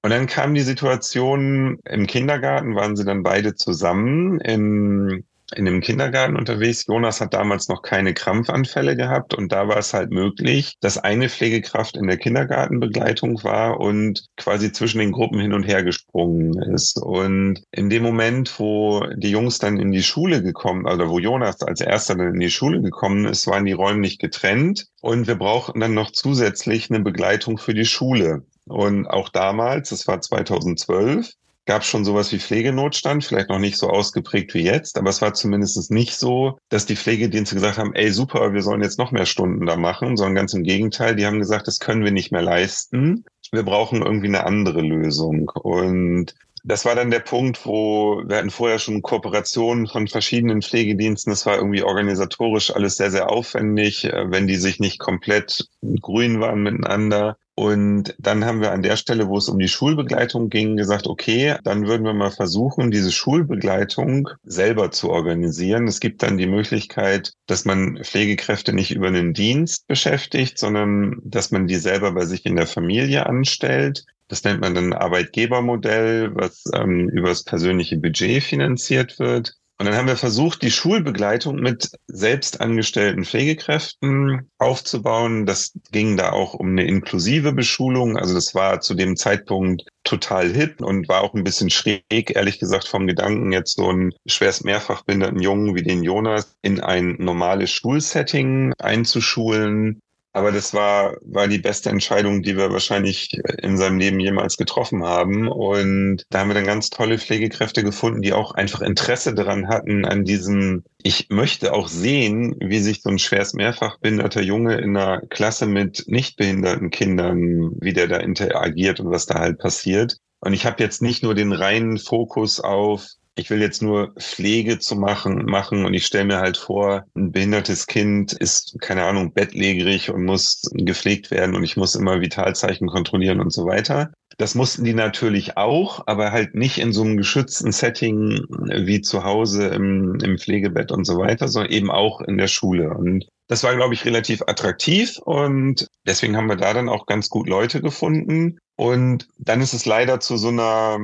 [0.02, 5.82] Und dann kam die Situation, im Kindergarten waren sie dann beide zusammen in in dem
[5.82, 6.86] Kindergarten unterwegs.
[6.88, 11.30] Jonas hat damals noch keine Krampfanfälle gehabt und da war es halt möglich, dass eine
[11.30, 17.02] Pflegekraft in der Kindergartenbegleitung war und quasi zwischen den Gruppen hin und her gesprungen ist.
[17.02, 21.62] Und in dem Moment, wo die Jungs dann in die Schule gekommen, oder wo Jonas
[21.62, 25.80] als erster dann in die Schule gekommen ist, waren die räumlich getrennt und wir brauchten
[25.80, 28.44] dann noch zusätzlich eine Begleitung für die Schule.
[28.66, 31.34] Und auch damals, das war 2012,
[31.66, 35.34] gab schon sowas wie Pflegenotstand, vielleicht noch nicht so ausgeprägt wie jetzt, aber es war
[35.34, 39.26] zumindest nicht so, dass die Pflegedienste gesagt haben, ey super, wir sollen jetzt noch mehr
[39.26, 42.42] Stunden da machen, sondern ganz im Gegenteil, die haben gesagt, das können wir nicht mehr
[42.42, 43.26] leisten.
[43.52, 45.50] Wir brauchen irgendwie eine andere Lösung.
[45.50, 46.34] Und
[46.66, 51.32] das war dann der Punkt, wo wir hatten vorher schon Kooperationen von verschiedenen Pflegediensten.
[51.32, 55.68] Das war irgendwie organisatorisch alles sehr, sehr aufwendig, äh, wenn die sich nicht komplett
[56.02, 57.38] grün waren miteinander.
[57.56, 61.56] Und dann haben wir an der Stelle, wo es um die Schulbegleitung ging, gesagt, okay,
[61.64, 65.88] dann würden wir mal versuchen, diese Schulbegleitung selber zu organisieren.
[65.88, 71.52] Es gibt dann die Möglichkeit, dass man Pflegekräfte nicht über einen Dienst beschäftigt, sondern dass
[71.52, 74.04] man die selber bei sich in der Familie anstellt.
[74.30, 79.54] Das nennt man dann Arbeitgebermodell, was ähm, über das persönliche Budget finanziert wird.
[79.80, 85.46] Und dann haben wir versucht, die Schulbegleitung mit selbstangestellten Pflegekräften aufzubauen.
[85.46, 88.16] Das ging da auch um eine inklusive Beschulung.
[88.16, 92.60] Also das war zu dem Zeitpunkt total hip und war auch ein bisschen schräg, ehrlich
[92.60, 97.16] gesagt, vom Gedanken, jetzt so einen schwerst mehrfach behinderten Jungen wie den Jonas in ein
[97.18, 100.02] normales Schulsetting einzuschulen.
[100.36, 105.04] Aber das war, war die beste Entscheidung, die wir wahrscheinlich in seinem Leben jemals getroffen
[105.04, 105.48] haben.
[105.48, 110.06] Und da haben wir dann ganz tolle Pflegekräfte gefunden, die auch einfach Interesse daran hatten,
[110.06, 114.98] an diesem, ich möchte auch sehen, wie sich so ein schwerst mehrfach behinderter Junge in
[114.98, 120.18] einer Klasse mit nicht behinderten Kindern, wie der da interagiert und was da halt passiert.
[120.40, 124.80] Und ich habe jetzt nicht nur den reinen Fokus auf, ich will jetzt nur Pflege
[124.80, 129.34] zu machen, machen und ich stelle mir halt vor, ein behindertes Kind ist, keine Ahnung,
[129.34, 134.12] bettlägerig und muss gepflegt werden und ich muss immer Vitalzeichen kontrollieren und so weiter.
[134.38, 139.24] Das mussten die natürlich auch, aber halt nicht in so einem geschützten Setting wie zu
[139.24, 142.90] Hause im, im Pflegebett und so weiter, sondern eben auch in der Schule.
[142.90, 147.30] Und das war, glaube ich, relativ attraktiv und deswegen haben wir da dann auch ganz
[147.30, 148.58] gut Leute gefunden.
[148.76, 150.98] Und dann ist es leider zu so einer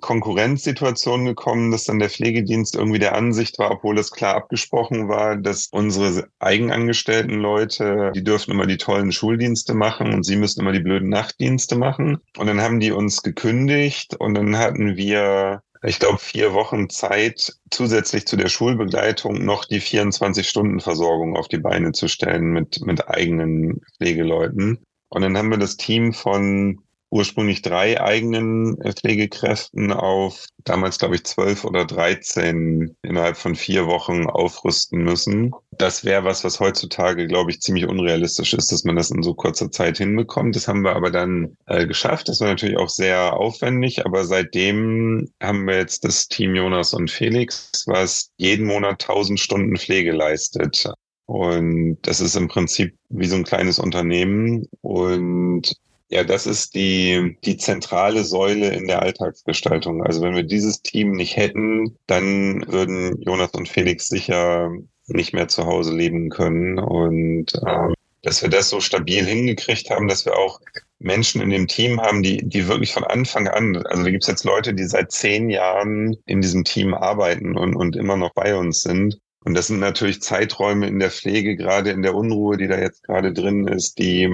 [0.00, 5.36] Konkurrenzsituation gekommen, dass dann der Pflegedienst irgendwie der Ansicht war, obwohl es klar abgesprochen war,
[5.36, 10.72] dass unsere eigenangestellten Leute, die dürfen immer die tollen Schuldienste machen und sie müssen immer
[10.72, 12.18] die blöden Nachtdienste machen.
[12.36, 17.54] Und dann haben die uns gekündigt und dann hatten wir ich glaube, vier Wochen Zeit,
[17.70, 23.80] zusätzlich zu der Schulbegleitung noch die 24-Stunden-Versorgung auf die Beine zu stellen mit, mit eigenen
[23.96, 24.80] Pflegeleuten.
[25.08, 31.14] Und dann haben wir das Team von ursprünglich drei eigenen äh, Pflegekräften auf damals, glaube
[31.14, 35.52] ich, zwölf oder dreizehn innerhalb von vier Wochen aufrüsten müssen.
[35.70, 39.34] Das wäre was, was heutzutage, glaube ich, ziemlich unrealistisch ist, dass man das in so
[39.34, 40.56] kurzer Zeit hinbekommt.
[40.56, 42.28] Das haben wir aber dann äh, geschafft.
[42.28, 47.10] Das war natürlich auch sehr aufwendig, aber seitdem haben wir jetzt das Team Jonas und
[47.10, 50.90] Felix, was jeden Monat tausend Stunden Pflege leistet.
[51.26, 54.66] Und das ist im Prinzip wie so ein kleines Unternehmen.
[54.80, 55.74] Und
[56.10, 60.02] Ja, das ist die, die zentrale Säule in der Alltagsgestaltung.
[60.02, 64.70] Also wenn wir dieses Team nicht hätten, dann würden Jonas und Felix sicher
[65.06, 66.78] nicht mehr zu Hause leben können.
[66.78, 70.60] Und ähm, dass wir das so stabil hingekriegt haben, dass wir auch
[70.98, 74.28] Menschen in dem Team haben, die, die wirklich von Anfang an, also da gibt es
[74.28, 78.56] jetzt Leute, die seit zehn Jahren in diesem Team arbeiten und, und immer noch bei
[78.56, 79.18] uns sind.
[79.44, 83.04] Und das sind natürlich Zeiträume in der Pflege, gerade in der Unruhe, die da jetzt
[83.04, 84.28] gerade drin ist, die,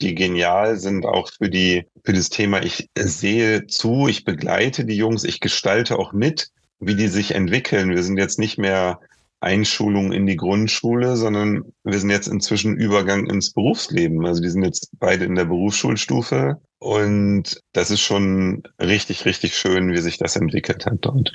[0.00, 2.62] die genial sind auch für die, für das Thema.
[2.62, 7.90] Ich sehe zu, ich begleite die Jungs, ich gestalte auch mit, wie die sich entwickeln.
[7.90, 9.00] Wir sind jetzt nicht mehr
[9.40, 14.26] Einschulung in die Grundschule, sondern wir sind jetzt inzwischen Übergang ins Berufsleben.
[14.26, 19.92] Also die sind jetzt beide in der Berufsschulstufe und das ist schon richtig, richtig schön,
[19.92, 21.34] wie sich das entwickelt hat dort.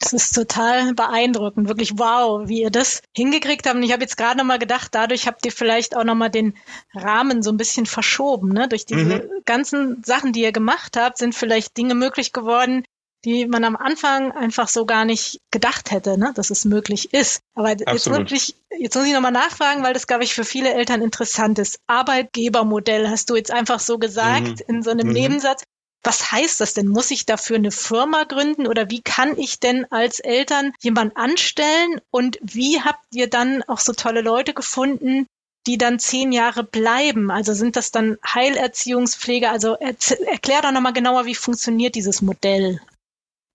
[0.00, 3.76] Das ist total beeindruckend, wirklich wow, wie ihr das hingekriegt habt.
[3.76, 6.28] Und ich habe jetzt gerade noch mal gedacht, dadurch habt ihr vielleicht auch noch mal
[6.28, 6.54] den
[6.94, 8.50] Rahmen so ein bisschen verschoben.
[8.50, 8.68] Ne?
[8.68, 9.22] Durch diese mhm.
[9.44, 12.84] ganzen Sachen, die ihr gemacht habt, sind vielleicht Dinge möglich geworden,
[13.24, 17.40] die man am Anfang einfach so gar nicht gedacht hätte, ne, dass es möglich ist.
[17.54, 17.88] Aber Absolut.
[17.94, 21.58] jetzt wirklich, jetzt muss ich nochmal nachfragen, weil das, glaube ich, für viele Eltern interessant
[21.58, 21.80] ist.
[21.88, 24.76] Arbeitgebermodell hast du jetzt einfach so gesagt mhm.
[24.76, 25.14] in so einem mhm.
[25.14, 25.64] Nebensatz.
[26.08, 26.88] Was heißt das denn?
[26.88, 32.00] Muss ich dafür eine Firma gründen oder wie kann ich denn als Eltern jemand anstellen?
[32.10, 35.26] Und wie habt ihr dann auch so tolle Leute gefunden,
[35.66, 37.30] die dann zehn Jahre bleiben?
[37.30, 39.50] Also sind das dann Heilerziehungspflege?
[39.50, 42.80] Also erklär doch nochmal genauer, wie funktioniert dieses Modell?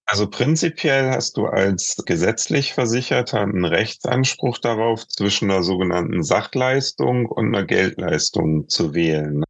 [0.06, 7.48] Also prinzipiell hast du als gesetzlich Versicherter einen Rechtsanspruch darauf, zwischen einer sogenannten Sachleistung und
[7.48, 9.44] einer Geldleistung zu wählen.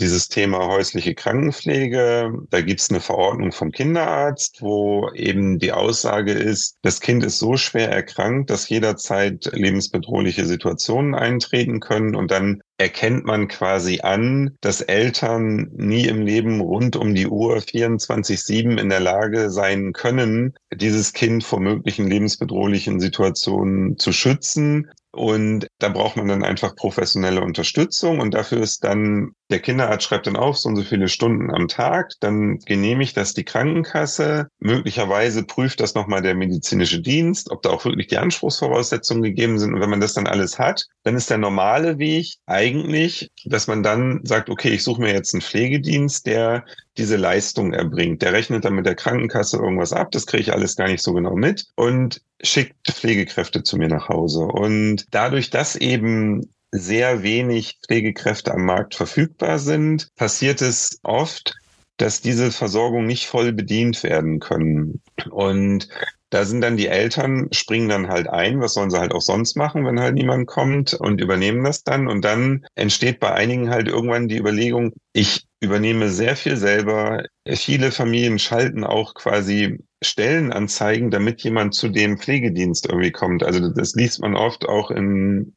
[0.00, 6.32] Dieses Thema häusliche Krankenpflege, da gibt es eine Verordnung vom Kinderarzt, wo eben die Aussage
[6.32, 12.14] ist, das Kind ist so schwer erkrankt, dass jederzeit lebensbedrohliche Situationen eintreten können.
[12.14, 17.58] Und dann erkennt man quasi an, dass Eltern nie im Leben rund um die Uhr
[17.58, 25.66] 24-7 in der Lage sein können, dieses Kind vor möglichen lebensbedrohlichen Situationen zu schützen und
[25.78, 28.20] da braucht man dann einfach professionelle Unterstützung.
[28.20, 31.66] Und dafür ist dann, der Kinderarzt schreibt dann auf, so und so viele Stunden am
[31.66, 32.12] Tag.
[32.20, 34.48] Dann genehmigt das die Krankenkasse.
[34.60, 39.74] Möglicherweise prüft das nochmal der medizinische Dienst, ob da auch wirklich die Anspruchsvoraussetzungen gegeben sind.
[39.74, 43.82] Und wenn man das dann alles hat, dann ist der normale Weg eigentlich, dass man
[43.82, 46.64] dann sagt, okay, ich suche mir jetzt einen Pflegedienst, der
[46.96, 48.22] diese Leistung erbringt.
[48.22, 51.12] Der rechnet dann mit der Krankenkasse irgendwas ab, das kriege ich alles gar nicht so
[51.12, 54.40] genau mit und schickt Pflegekräfte zu mir nach Hause.
[54.40, 61.54] Und dadurch, dass eben sehr wenig Pflegekräfte am Markt verfügbar sind, passiert es oft,
[61.96, 65.02] dass diese Versorgung nicht voll bedient werden können.
[65.30, 65.88] Und
[66.30, 69.56] da sind dann die Eltern, springen dann halt ein, was sollen sie halt auch sonst
[69.56, 72.06] machen, wenn halt niemand kommt und übernehmen das dann.
[72.06, 77.24] Und dann entsteht bei einigen halt irgendwann die Überlegung, ich übernehme sehr viel selber.
[77.46, 83.42] Viele Familien schalten auch quasi Stellenanzeigen, damit jemand zu dem Pflegedienst irgendwie kommt.
[83.42, 85.54] Also das liest man oft auch in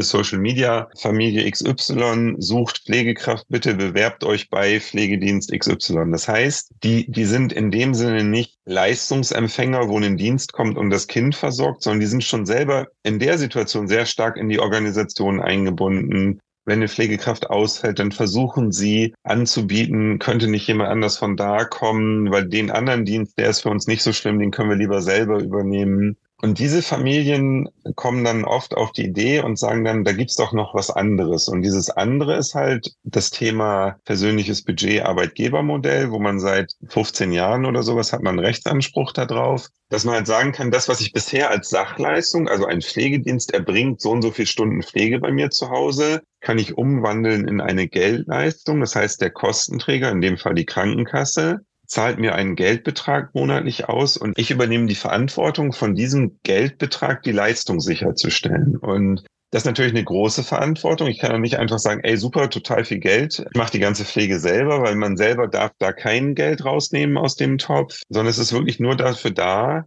[0.00, 6.10] Social Media Familie XY sucht Pflegekraft, bitte bewerbt euch bei Pflegedienst XY.
[6.10, 10.90] Das heißt, die, die sind in dem Sinne nicht Leistungsempfänger, wo ein Dienst kommt und
[10.90, 14.60] das Kind versorgt, sondern die sind schon selber in der Situation sehr stark in die
[14.60, 16.40] Organisation eingebunden.
[16.66, 22.30] Wenn eine Pflegekraft ausfällt, dann versuchen sie anzubieten, könnte nicht jemand anders von da kommen,
[22.30, 25.02] weil den anderen Dienst, der ist für uns nicht so schlimm, den können wir lieber
[25.02, 26.16] selber übernehmen.
[26.44, 30.52] Und diese Familien kommen dann oft auf die Idee und sagen dann, da gibt's doch
[30.52, 31.48] noch was anderes.
[31.48, 37.64] Und dieses andere ist halt das Thema persönliches Budget Arbeitgebermodell, wo man seit 15 Jahren
[37.64, 41.48] oder sowas hat man Rechtsanspruch darauf, dass man halt sagen kann, das, was ich bisher
[41.48, 45.70] als Sachleistung, also ein Pflegedienst erbringt, so und so viele Stunden Pflege bei mir zu
[45.70, 48.80] Hause, kann ich umwandeln in eine Geldleistung.
[48.80, 51.60] Das heißt, der Kostenträger, in dem Fall die Krankenkasse,
[51.94, 57.30] zahlt mir einen Geldbetrag monatlich aus und ich übernehme die Verantwortung, von diesem Geldbetrag die
[57.30, 58.76] Leistung sicherzustellen.
[58.76, 61.06] Und das ist natürlich eine große Verantwortung.
[61.06, 63.46] Ich kann doch nicht einfach sagen, ey, super, total viel Geld.
[63.48, 67.36] Ich mache die ganze Pflege selber, weil man selber darf da kein Geld rausnehmen aus
[67.36, 69.84] dem Topf, sondern es ist wirklich nur dafür da,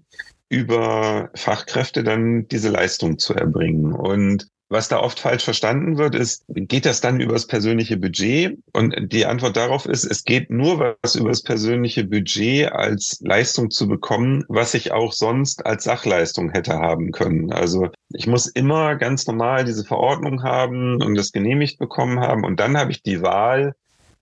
[0.48, 3.92] über Fachkräfte dann diese Leistung zu erbringen.
[3.92, 8.58] Und was da oft falsch verstanden wird, ist, geht das dann übers persönliche Budget?
[8.74, 13.88] Und die Antwort darauf ist, es geht nur was übers persönliche Budget als Leistung zu
[13.88, 17.52] bekommen, was ich auch sonst als Sachleistung hätte haben können.
[17.52, 22.44] Also ich muss immer ganz normal diese Verordnung haben und das genehmigt bekommen haben.
[22.44, 23.74] Und dann habe ich die Wahl,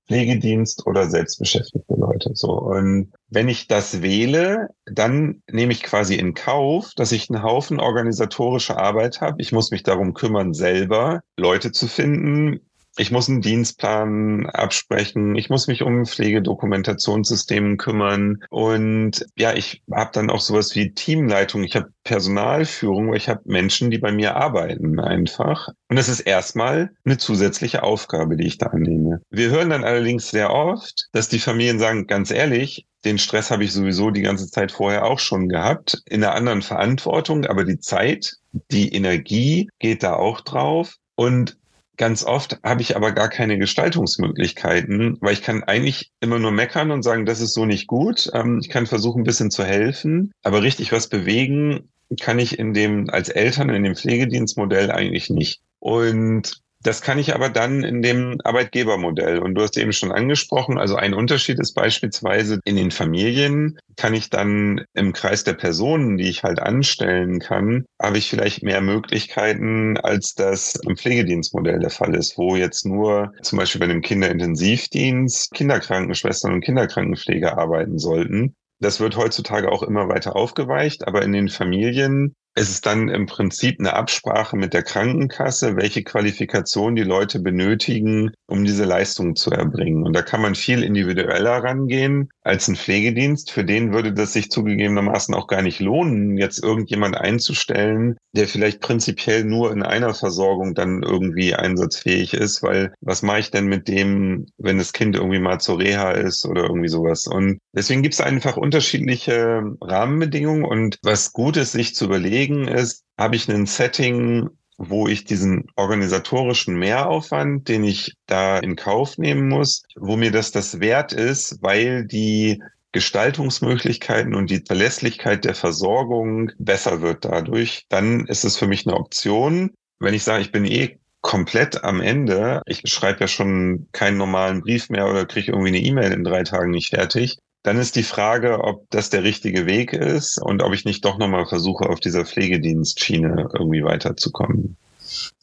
[0.07, 2.31] Pflegedienst oder selbstbeschäftigte Leute.
[2.33, 2.51] So.
[2.51, 7.79] Und wenn ich das wähle, dann nehme ich quasi in Kauf, dass ich einen Haufen
[7.79, 9.41] organisatorische Arbeit habe.
[9.41, 12.61] Ich muss mich darum kümmern, selber Leute zu finden,
[12.97, 20.11] ich muss einen Dienstplan absprechen, ich muss mich um Pflegedokumentationssystemen kümmern und ja, ich habe
[20.13, 24.99] dann auch sowas wie Teamleitung, ich habe Personalführung, ich habe Menschen, die bei mir arbeiten
[24.99, 25.69] einfach.
[25.89, 29.21] Und das ist erstmal eine zusätzliche Aufgabe, die ich da annehme.
[29.29, 33.63] Wir hören dann allerdings sehr oft, dass die Familien sagen, ganz ehrlich, den Stress habe
[33.63, 37.79] ich sowieso die ganze Zeit vorher auch schon gehabt, in einer anderen Verantwortung, aber die
[37.79, 38.33] Zeit,
[38.71, 40.95] die Energie geht da auch drauf.
[41.15, 41.57] Und
[41.97, 46.91] ganz oft habe ich aber gar keine Gestaltungsmöglichkeiten, weil ich kann eigentlich immer nur meckern
[46.91, 48.29] und sagen, das ist so nicht gut.
[48.33, 51.89] Ähm, ich kann versuchen, ein bisschen zu helfen, aber richtig was bewegen
[52.21, 55.61] kann ich in dem, als Eltern in dem Pflegedienstmodell eigentlich nicht.
[55.79, 59.39] Und das kann ich aber dann in dem Arbeitgebermodell.
[59.39, 64.13] Und du hast eben schon angesprochen, also ein Unterschied ist beispielsweise in den Familien kann
[64.13, 68.81] ich dann im Kreis der Personen, die ich halt anstellen kann, habe ich vielleicht mehr
[68.81, 74.01] Möglichkeiten, als das im Pflegedienstmodell der Fall ist, wo jetzt nur zum Beispiel bei einem
[74.01, 78.55] Kinderintensivdienst Kinderkrankenschwestern und Kinderkrankenpfleger arbeiten sollten.
[78.79, 83.25] Das wird heutzutage auch immer weiter aufgeweicht, aber in den Familien es ist dann im
[83.25, 89.51] Prinzip eine Absprache mit der Krankenkasse, welche Qualifikation die Leute benötigen, um diese Leistung zu
[89.51, 90.03] erbringen.
[90.03, 93.51] Und da kann man viel individueller rangehen als ein Pflegedienst.
[93.51, 98.79] Für den würde das sich zugegebenermaßen auch gar nicht lohnen, jetzt irgendjemand einzustellen, der vielleicht
[98.79, 103.89] prinzipiell nur in einer Versorgung dann irgendwie einsatzfähig ist, weil was mache ich denn mit
[103.89, 107.27] dem, wenn das Kind irgendwie mal zur Reha ist oder irgendwie sowas?
[107.27, 112.67] Und deswegen gibt es einfach unterschiedliche Rahmenbedingungen und was gut ist, sich zu überlegen, Deswegen
[112.67, 119.17] ist, habe ich ein Setting, wo ich diesen organisatorischen Mehraufwand, den ich da in Kauf
[119.17, 125.55] nehmen muss, wo mir das das wert ist, weil die Gestaltungsmöglichkeiten und die Verlässlichkeit der
[125.55, 129.71] Versorgung besser wird dadurch, dann ist es für mich eine Option.
[129.99, 134.61] Wenn ich sage, ich bin eh komplett am Ende, ich schreibe ja schon keinen normalen
[134.61, 138.03] Brief mehr oder kriege irgendwie eine E-Mail in drei Tagen nicht fertig, dann ist die
[138.03, 141.99] Frage, ob das der richtige Weg ist und ob ich nicht doch nochmal versuche, auf
[141.99, 144.77] dieser Pflegedienstschiene irgendwie weiterzukommen.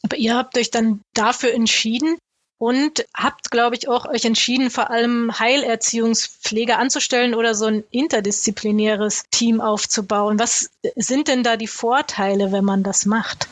[0.03, 2.17] Aber ihr habt euch dann dafür entschieden
[2.59, 9.25] und habt, glaube ich, auch euch entschieden, vor allem Heilerziehungspflege anzustellen oder so ein interdisziplinäres
[9.33, 10.39] Team aufzubauen.
[10.39, 13.49] Was sind denn da die Vorteile, wenn man das macht?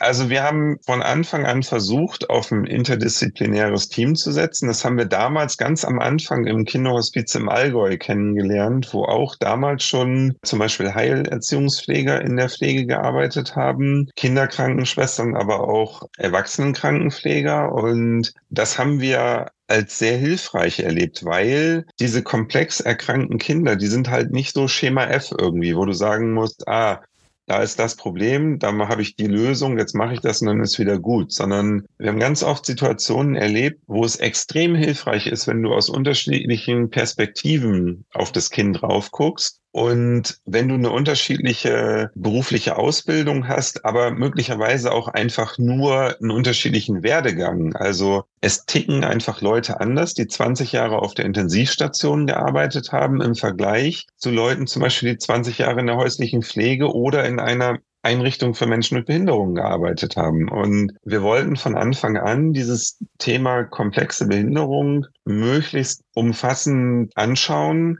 [0.00, 4.68] Also wir haben von Anfang an versucht, auf ein interdisziplinäres Team zu setzen.
[4.68, 9.84] Das haben wir damals ganz am Anfang im Kinderhospiz im Allgäu kennengelernt, wo auch damals
[9.84, 17.72] schon zum Beispiel Heilerziehungspfleger in der Pflege gearbeitet haben, Kinderkrankenschwestern, aber auch Erwachsenenkrankenpfleger.
[17.72, 24.08] Und das haben wir als sehr hilfreich erlebt, weil diese komplex erkrankten Kinder, die sind
[24.08, 27.02] halt nicht so Schema F irgendwie, wo du sagen musst, ah,
[27.48, 30.60] da ist das Problem, da habe ich die Lösung, jetzt mache ich das und dann
[30.60, 35.46] ist wieder gut, sondern wir haben ganz oft Situationen erlebt, wo es extrem hilfreich ist,
[35.46, 42.10] wenn du aus unterschiedlichen Perspektiven auf das Kind drauf guckst und wenn du eine unterschiedliche
[42.14, 47.74] berufliche Ausbildung hast, aber möglicherweise auch einfach nur einen unterschiedlichen Werdegang.
[47.76, 53.34] Also es ticken einfach Leute anders, die 20 Jahre auf der Intensivstation gearbeitet haben im
[53.34, 57.78] Vergleich zu Leuten zum Beispiel, die 20 Jahre in der häuslichen Pflege oder in einer
[58.02, 60.48] Einrichtung für Menschen mit Behinderungen gearbeitet haben.
[60.48, 67.98] Und wir wollten von Anfang an dieses Thema komplexe Behinderung möglichst umfassend anschauen,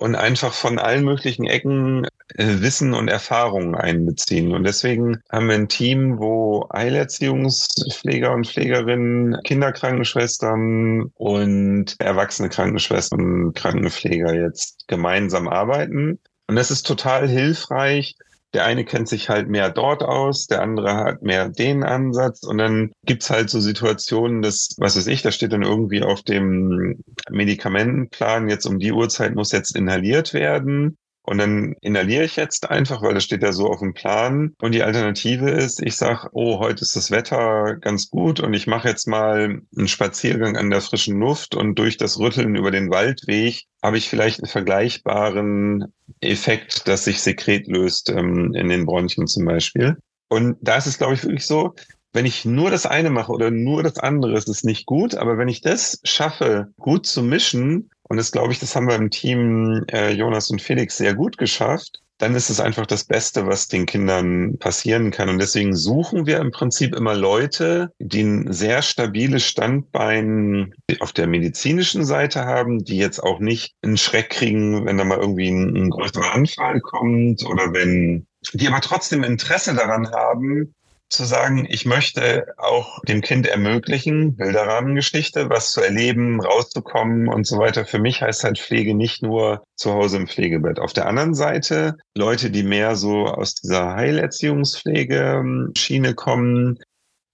[0.00, 4.54] und einfach von allen möglichen Ecken äh, Wissen und Erfahrungen einbeziehen.
[4.54, 14.34] Und deswegen haben wir ein Team, wo Heilerziehungspfleger und Pflegerinnen, Kinderkrankenschwestern und erwachsene Krankenschwestern, Krankenpfleger
[14.34, 16.18] jetzt gemeinsam arbeiten.
[16.46, 18.16] Und das ist total hilfreich,
[18.54, 22.58] der eine kennt sich halt mehr dort aus, der andere hat mehr den Ansatz und
[22.58, 27.02] dann gibt's halt so Situationen, dass, was weiß ich, da steht dann irgendwie auf dem
[27.30, 30.96] Medikamentenplan, jetzt um die Uhrzeit muss jetzt inhaliert werden.
[31.30, 34.52] Und dann inhaliere ich jetzt einfach, weil das steht ja so auf dem Plan.
[34.60, 38.66] Und die Alternative ist, ich sage, oh, heute ist das Wetter ganz gut und ich
[38.66, 42.90] mache jetzt mal einen Spaziergang an der frischen Luft und durch das Rütteln über den
[42.90, 49.28] Waldweg habe ich vielleicht einen vergleichbaren Effekt, dass sich Sekret löst ähm, in den Bronchien
[49.28, 49.98] zum Beispiel.
[50.28, 51.76] Und da ist es, glaube ich, wirklich so,
[52.12, 55.14] wenn ich nur das eine mache oder nur das andere, ist es nicht gut.
[55.14, 58.96] Aber wenn ich das schaffe, gut zu mischen, und das glaube ich, das haben wir
[58.96, 63.46] im Team äh, Jonas und Felix sehr gut geschafft, dann ist es einfach das Beste,
[63.46, 65.28] was den Kindern passieren kann.
[65.28, 71.28] Und deswegen suchen wir im Prinzip immer Leute, die ein sehr stabiles Standbein auf der
[71.28, 75.76] medizinischen Seite haben, die jetzt auch nicht einen Schreck kriegen, wenn da mal irgendwie ein,
[75.76, 80.74] ein größerer Anfall kommt oder wenn die aber trotzdem Interesse daran haben,
[81.10, 87.58] zu sagen, ich möchte auch dem Kind ermöglichen, Bilderrahmengeschichte, was zu erleben, rauszukommen und so
[87.58, 87.84] weiter.
[87.84, 90.78] Für mich heißt halt Pflege nicht nur zu Hause im Pflegebett.
[90.78, 96.78] Auf der anderen Seite Leute, die mehr so aus dieser Heilerziehungspflege-Schiene kommen,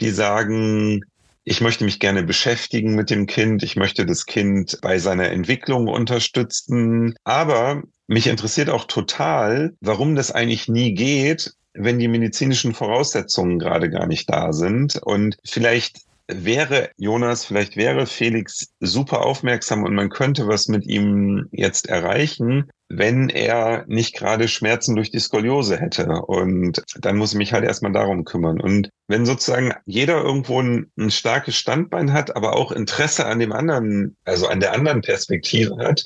[0.01, 1.03] die sagen,
[1.45, 5.87] ich möchte mich gerne beschäftigen mit dem Kind, ich möchte das Kind bei seiner Entwicklung
[5.87, 13.59] unterstützen, aber mich interessiert auch total, warum das eigentlich nie geht, wenn die medizinischen Voraussetzungen
[13.59, 14.97] gerade gar nicht da sind.
[15.03, 21.49] Und vielleicht wäre Jonas, vielleicht wäre Felix super aufmerksam und man könnte was mit ihm
[21.53, 26.07] jetzt erreichen, wenn er nicht gerade Schmerzen durch die Skoliose hätte.
[26.22, 28.61] Und dann muss ich mich halt erstmal darum kümmern.
[28.61, 33.53] Und wenn sozusagen jeder irgendwo ein, ein, starkes Standbein hat, aber auch Interesse an dem
[33.53, 36.05] anderen, also an der anderen Perspektive hat,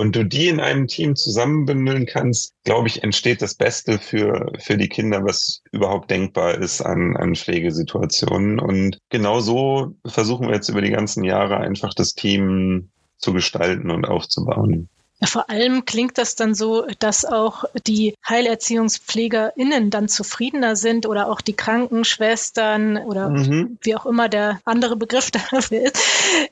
[0.00, 4.78] und du die in einem Team zusammenbündeln kannst, glaube ich, entsteht das Beste für, für
[4.78, 8.60] die Kinder, was überhaupt denkbar ist an, an Pflegesituationen.
[8.60, 12.88] Und genau so versuchen wir jetzt über die ganzen Jahre einfach das Team
[13.18, 14.88] zu gestalten und aufzubauen.
[15.20, 21.28] Ja, vor allem klingt das dann so, dass auch die HeilerziehungspflegerInnen dann zufriedener sind oder
[21.28, 23.76] auch die Krankenschwestern oder mhm.
[23.82, 25.98] wie auch immer der andere Begriff dafür ist,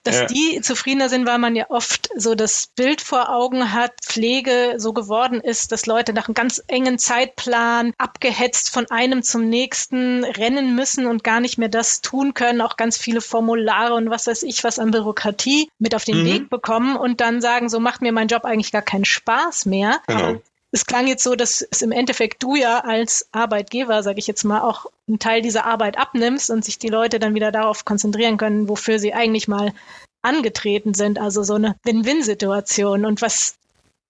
[0.02, 0.26] dass ja.
[0.26, 4.92] die zufriedener sind, weil man ja oft so das Bild vor Augen hat, Pflege so
[4.92, 10.74] geworden ist, dass Leute nach einem ganz engen Zeitplan abgehetzt von einem zum nächsten rennen
[10.74, 14.42] müssen und gar nicht mehr das tun können, auch ganz viele Formulare und was weiß
[14.42, 16.26] ich, was an Bürokratie mit auf den mhm.
[16.26, 19.66] Weg bekommen und dann sagen, so macht mir mein Job eigentlich eigentlich gar keinen Spaß
[19.66, 20.00] mehr.
[20.06, 20.20] Genau.
[20.20, 20.40] Aber
[20.70, 24.44] es klang jetzt so, dass es im Endeffekt du ja als Arbeitgeber, sage ich jetzt
[24.44, 28.36] mal, auch einen Teil dieser Arbeit abnimmst und sich die Leute dann wieder darauf konzentrieren
[28.36, 29.72] können, wofür sie eigentlich mal
[30.20, 31.18] angetreten sind.
[31.18, 33.06] Also so eine Win-Win-Situation.
[33.06, 33.54] Und was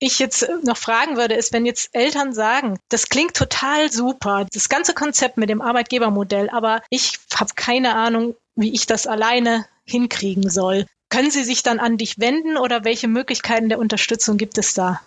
[0.01, 4.69] ich jetzt noch fragen würde, ist, wenn jetzt Eltern sagen, das klingt total super, das
[4.69, 10.51] ganze Konzept mit dem Arbeitgebermodell, aber ich habe keine Ahnung, wie ich das alleine hinkriegen
[10.51, 10.87] soll.
[11.09, 15.01] Können sie sich dann an dich wenden oder welche Möglichkeiten der Unterstützung gibt es da?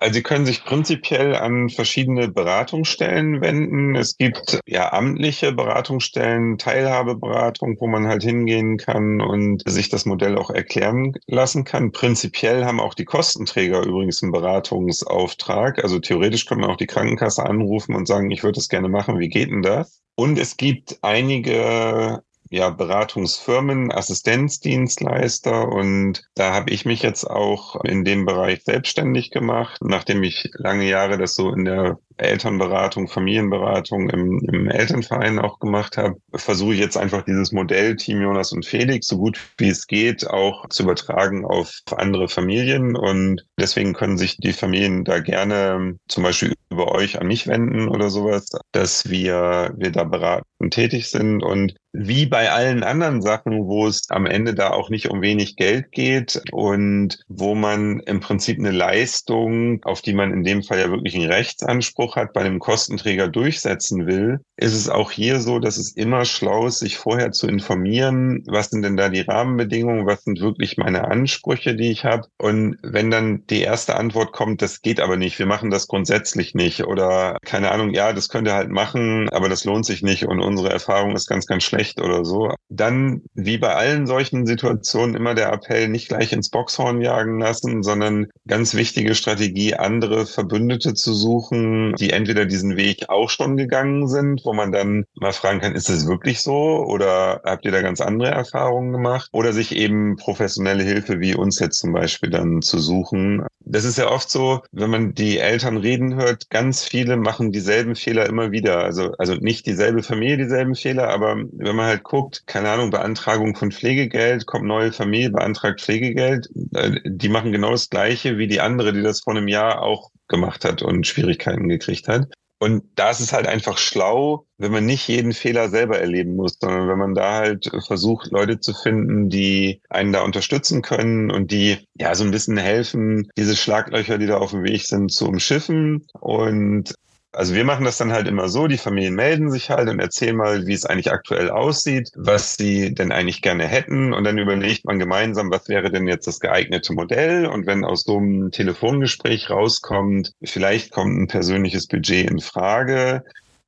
[0.00, 3.96] Also Sie können sich prinzipiell an verschiedene Beratungsstellen wenden.
[3.96, 10.38] Es gibt ja amtliche Beratungsstellen, Teilhabeberatung, wo man halt hingehen kann und sich das Modell
[10.38, 11.90] auch erklären lassen kann.
[11.90, 15.82] Prinzipiell haben auch die Kostenträger übrigens einen Beratungsauftrag.
[15.82, 19.18] Also theoretisch kann man auch die Krankenkasse anrufen und sagen, ich würde das gerne machen.
[19.18, 20.00] Wie geht denn das?
[20.14, 28.04] Und es gibt einige ja, Beratungsfirmen, Assistenzdienstleister und da habe ich mich jetzt auch in
[28.04, 34.40] dem Bereich selbstständig gemacht, nachdem ich lange Jahre das so in der Elternberatung, Familienberatung im,
[34.52, 39.06] im Elternverein auch gemacht habe, versuche ich jetzt einfach dieses Modell Team Jonas und Felix
[39.06, 42.96] so gut wie es geht auch zu übertragen auf andere Familien.
[42.96, 47.88] Und deswegen können sich die Familien da gerne zum Beispiel über euch an mich wenden
[47.88, 51.42] oder sowas, dass wir, wir da beraten tätig sind.
[51.42, 55.56] Und wie bei allen anderen Sachen, wo es am Ende da auch nicht um wenig
[55.56, 60.78] Geld geht und wo man im Prinzip eine Leistung, auf die man in dem Fall
[60.78, 65.58] ja wirklich einen Rechtsanspruch hat, bei dem Kostenträger durchsetzen will, ist es auch hier so,
[65.58, 70.06] dass es immer schlau ist, sich vorher zu informieren, was sind denn da die Rahmenbedingungen,
[70.06, 72.26] was sind wirklich meine Ansprüche, die ich habe.
[72.38, 76.54] Und wenn dann die erste Antwort kommt, das geht aber nicht, wir machen das grundsätzlich
[76.54, 80.26] nicht oder keine Ahnung, ja, das könnt ihr halt machen, aber das lohnt sich nicht
[80.26, 85.14] und unsere Erfahrung ist ganz, ganz schlecht oder so, dann wie bei allen solchen Situationen
[85.14, 90.94] immer der Appell, nicht gleich ins Boxhorn jagen lassen, sondern ganz wichtige Strategie, andere Verbündete
[90.94, 95.60] zu suchen, die entweder diesen Weg auch schon gegangen sind, wo man dann mal fragen
[95.60, 99.28] kann, ist es wirklich so oder habt ihr da ganz andere Erfahrungen gemacht?
[99.32, 103.44] Oder sich eben professionelle Hilfe wie uns jetzt zum Beispiel dann zu suchen.
[103.60, 107.94] Das ist ja oft so, wenn man die Eltern reden hört, ganz viele machen dieselben
[107.94, 108.78] Fehler immer wieder.
[108.78, 113.56] Also, also nicht dieselbe Familie, dieselben Fehler, aber wenn man halt guckt, keine Ahnung, Beantragung
[113.56, 118.60] von Pflegegeld, kommt neue Familie, beantragt Pflegegeld, äh, die machen genau das Gleiche wie die
[118.60, 122.28] andere, die das vor einem Jahr auch gemacht hat und Schwierigkeiten gekriegt hat.
[122.60, 126.58] Und da ist es halt einfach schlau, wenn man nicht jeden Fehler selber erleben muss,
[126.60, 131.52] sondern wenn man da halt versucht, Leute zu finden, die einen da unterstützen können und
[131.52, 135.28] die ja so ein bisschen helfen, diese Schlaglöcher, die da auf dem Weg sind, zu
[135.28, 136.94] umschiffen und
[137.32, 140.36] also wir machen das dann halt immer so, die Familien melden sich halt und erzählen
[140.36, 144.12] mal, wie es eigentlich aktuell aussieht, was sie denn eigentlich gerne hätten.
[144.14, 147.46] Und dann überlegt man gemeinsam, was wäre denn jetzt das geeignete Modell?
[147.46, 153.24] Und wenn aus so einem Telefongespräch rauskommt, vielleicht kommt ein persönliches Budget in Frage,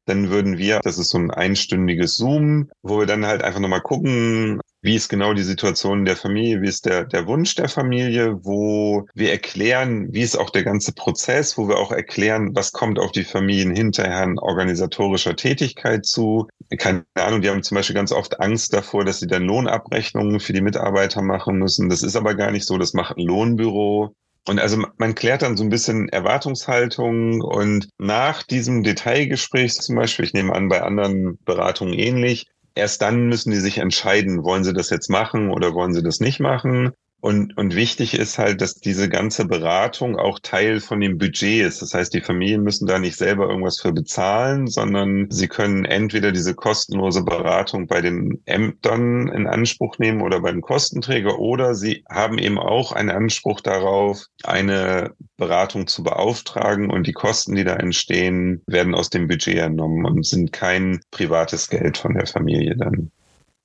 [0.07, 3.83] dann würden wir, das ist so ein einstündiges Zoom, wo wir dann halt einfach nochmal
[3.83, 8.39] gucken, wie ist genau die Situation der Familie, wie ist der, der Wunsch der Familie,
[8.45, 12.99] wo wir erklären, wie ist auch der ganze Prozess, wo wir auch erklären, was kommt
[12.99, 18.13] auf die Familien hinterher an organisatorischer Tätigkeit zu, keine Ahnung, die haben zum Beispiel ganz
[18.13, 21.89] oft Angst davor, dass sie dann Lohnabrechnungen für die Mitarbeiter machen müssen.
[21.91, 24.15] Das ist aber gar nicht so, das macht ein Lohnbüro.
[24.47, 30.25] Und also man klärt dann so ein bisschen Erwartungshaltung und nach diesem Detailgespräch zum Beispiel,
[30.25, 32.47] ich nehme an, bei anderen Beratungen ähnlich,
[32.81, 36.19] erst dann müssen die sich entscheiden, wollen sie das jetzt machen oder wollen sie das
[36.19, 36.93] nicht machen.
[37.21, 41.83] Und, und wichtig ist halt, dass diese ganze Beratung auch Teil von dem Budget ist.
[41.83, 46.33] Das heißt, die Familien müssen da nicht selber irgendwas für bezahlen, sondern sie können entweder
[46.33, 52.39] diese kostenlose Beratung bei den Ämtern in Anspruch nehmen oder beim Kostenträger oder sie haben
[52.39, 58.63] eben auch einen Anspruch darauf, eine Beratung zu beauftragen und die Kosten, die da entstehen,
[58.67, 63.11] werden aus dem Budget entnommen und sind kein privates Geld von der Familie dann.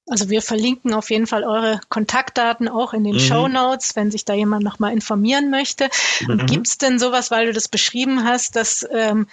[0.07, 3.19] Also wir verlinken auf jeden Fall eure Kontaktdaten auch in den mhm.
[3.19, 5.89] Show Notes, wenn sich da jemand nochmal informieren möchte.
[6.27, 6.45] Mhm.
[6.45, 9.27] Gibt es denn sowas, weil du das beschrieben hast, dass ähm,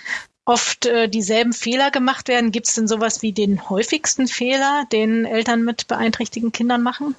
[0.47, 2.53] oft äh, dieselben Fehler gemacht werden?
[2.53, 7.15] Gibt es denn sowas wie den häufigsten Fehler, den Eltern mit beeinträchtigten Kindern machen?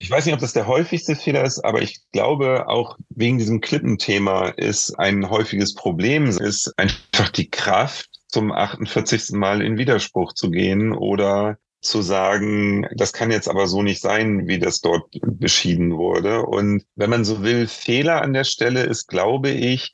[0.00, 3.60] Ich weiß nicht, ob das der häufigste Fehler ist, aber ich glaube auch wegen diesem
[3.60, 9.30] Klippenthema ist ein häufiges Problem, ist einfach die Kraft, zum 48.
[9.30, 14.48] Mal in Widerspruch zu gehen oder zu sagen, das kann jetzt aber so nicht sein,
[14.48, 16.42] wie das dort beschieden wurde.
[16.42, 19.92] Und wenn man so will, Fehler an der Stelle ist, glaube ich,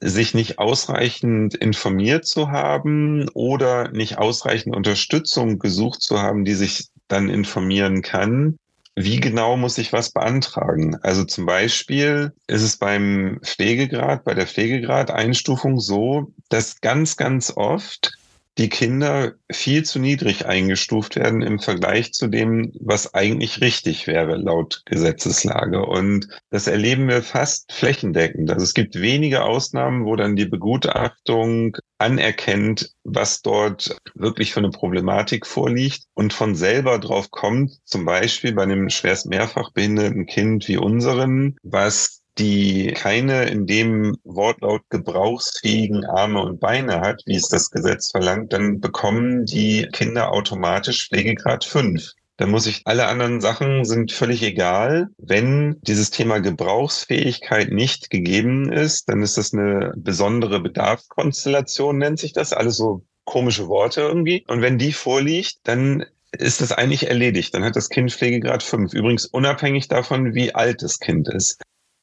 [0.00, 6.88] sich nicht ausreichend informiert zu haben oder nicht ausreichend Unterstützung gesucht zu haben, die sich
[7.08, 8.58] dann informieren kann.
[8.94, 10.96] Wie genau muss ich was beantragen?
[11.02, 18.17] Also zum Beispiel ist es beim Pflegegrad, bei der Pflegegrad-Einstufung so, dass ganz, ganz oft
[18.58, 24.36] die Kinder viel zu niedrig eingestuft werden im Vergleich zu dem, was eigentlich richtig wäre
[24.36, 25.86] laut Gesetzeslage.
[25.86, 28.50] Und das erleben wir fast flächendeckend.
[28.50, 34.70] Also es gibt wenige Ausnahmen, wo dann die Begutachtung anerkennt, was dort wirklich für eine
[34.70, 40.66] Problematik vorliegt und von selber drauf kommt, zum Beispiel bei einem schwerst mehrfach behinderten Kind
[40.68, 47.48] wie unseren, was die keine in dem Wortlaut gebrauchsfähigen Arme und Beine hat, wie es
[47.48, 52.12] das Gesetz verlangt, dann bekommen die Kinder automatisch Pflegegrad 5.
[52.38, 55.08] Da muss ich, alle anderen Sachen sind völlig egal.
[55.18, 62.32] Wenn dieses Thema Gebrauchsfähigkeit nicht gegeben ist, dann ist das eine besondere Bedarfskonstellation, nennt sich
[62.32, 62.52] das.
[62.52, 64.44] Alles so komische Worte irgendwie.
[64.46, 67.54] Und wenn die vorliegt, dann ist das eigentlich erledigt.
[67.54, 68.94] Dann hat das Kind Pflegegrad 5.
[68.94, 71.60] Übrigens unabhängig davon, wie alt das Kind ist.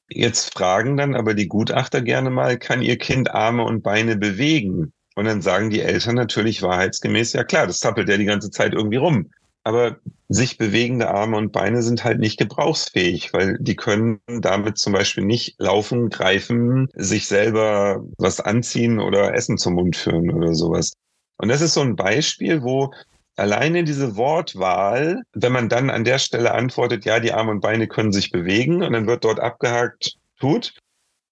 [0.10, 4.94] Jetzt fragen dann aber die Gutachter gerne mal, kann ihr Kind Arme und Beine bewegen?
[5.16, 8.74] Und dann sagen die Eltern natürlich wahrheitsgemäß, ja klar, das zappelt ja die ganze Zeit
[8.74, 9.32] irgendwie rum.
[9.64, 9.98] Aber
[10.28, 15.26] sich bewegende Arme und Beine sind halt nicht gebrauchsfähig, weil die können damit zum Beispiel
[15.26, 20.94] nicht laufen, greifen, sich selber was anziehen oder Essen zum Mund führen oder sowas.
[21.38, 22.94] Und das ist so ein Beispiel, wo
[23.38, 27.88] Alleine diese Wortwahl, wenn man dann an der Stelle antwortet, ja, die Arme und Beine
[27.88, 30.74] können sich bewegen und dann wird dort abgehakt, tut,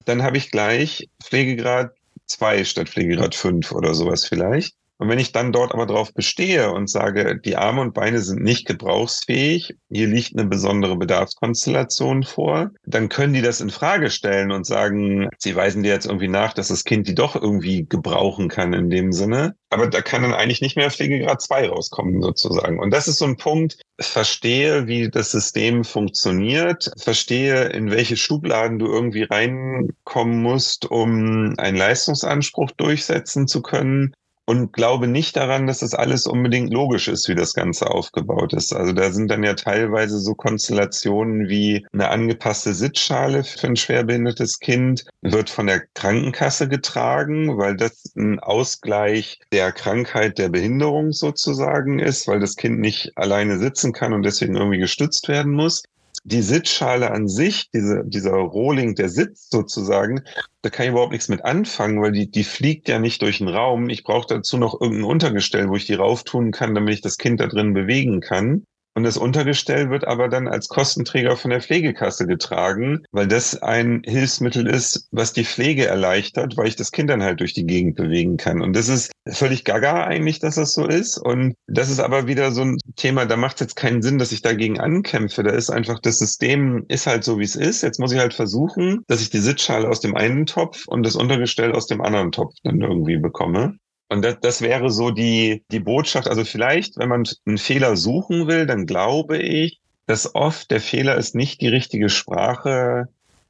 [0.05, 1.95] dann habe ich gleich Pflegegrad
[2.25, 4.75] 2 statt Pflegegrad 5 oder sowas vielleicht.
[5.03, 8.41] Und wenn ich dann dort aber drauf bestehe und sage, die Arme und Beine sind
[8.41, 14.53] nicht gebrauchsfähig, hier liegt eine besondere Bedarfskonstellation vor, dann können die das in Frage stellen
[14.53, 18.47] und sagen, sie weisen dir jetzt irgendwie nach, dass das Kind die doch irgendwie gebrauchen
[18.47, 19.55] kann in dem Sinne.
[19.69, 22.79] Aber da kann dann eigentlich nicht mehr Pflegegrad 2 rauskommen sozusagen.
[22.79, 28.79] Und das ist so ein Punkt, verstehe, wie das System funktioniert, verstehe, in welche Schubladen
[28.79, 34.13] du irgendwie reinkommen musst, um einen Leistungsanspruch durchsetzen zu können
[34.45, 38.73] und glaube nicht daran, dass das alles unbedingt logisch ist, wie das Ganze aufgebaut ist.
[38.73, 44.59] Also da sind dann ja teilweise so Konstellationen wie eine angepasste Sitzschale für ein schwerbehindertes
[44.59, 51.99] Kind wird von der Krankenkasse getragen, weil das ein Ausgleich der Krankheit der Behinderung sozusagen
[51.99, 55.83] ist, weil das Kind nicht alleine sitzen kann und deswegen irgendwie gestützt werden muss
[56.23, 60.23] die Sitzschale an sich, diese, dieser Rohling, der Sitz sozusagen,
[60.61, 63.49] da kann ich überhaupt nichts mit anfangen, weil die, die fliegt ja nicht durch den
[63.49, 63.89] Raum.
[63.89, 67.39] Ich brauche dazu noch irgendein Untergestell, wo ich die rauftun kann, damit ich das Kind
[67.39, 68.65] da drin bewegen kann.
[68.95, 74.03] Und das Untergestell wird aber dann als Kostenträger von der Pflegekasse getragen, weil das ein
[74.05, 77.95] Hilfsmittel ist, was die Pflege erleichtert, weil ich das Kind dann halt durch die Gegend
[77.95, 78.61] bewegen kann.
[78.61, 81.17] Und das ist völlig gaga eigentlich, dass das so ist.
[81.17, 84.31] Und das ist aber wieder so ein Thema, da macht es jetzt keinen Sinn, dass
[84.31, 85.41] ich dagegen ankämpfe.
[85.41, 87.81] Da ist einfach, das System ist halt so, wie es ist.
[87.81, 91.15] Jetzt muss ich halt versuchen, dass ich die Sitzschale aus dem einen Topf und das
[91.15, 93.77] Untergestell aus dem anderen Topf dann irgendwie bekomme.
[94.09, 96.27] Und das, das wäre so die, die Botschaft.
[96.27, 101.15] Also vielleicht, wenn man einen Fehler suchen will, dann glaube ich, dass oft der Fehler
[101.15, 103.07] ist, nicht die richtige Sprache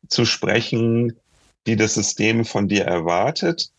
[0.07, 1.17] zu sprechen,
[1.65, 3.71] die das System von dir erwartet.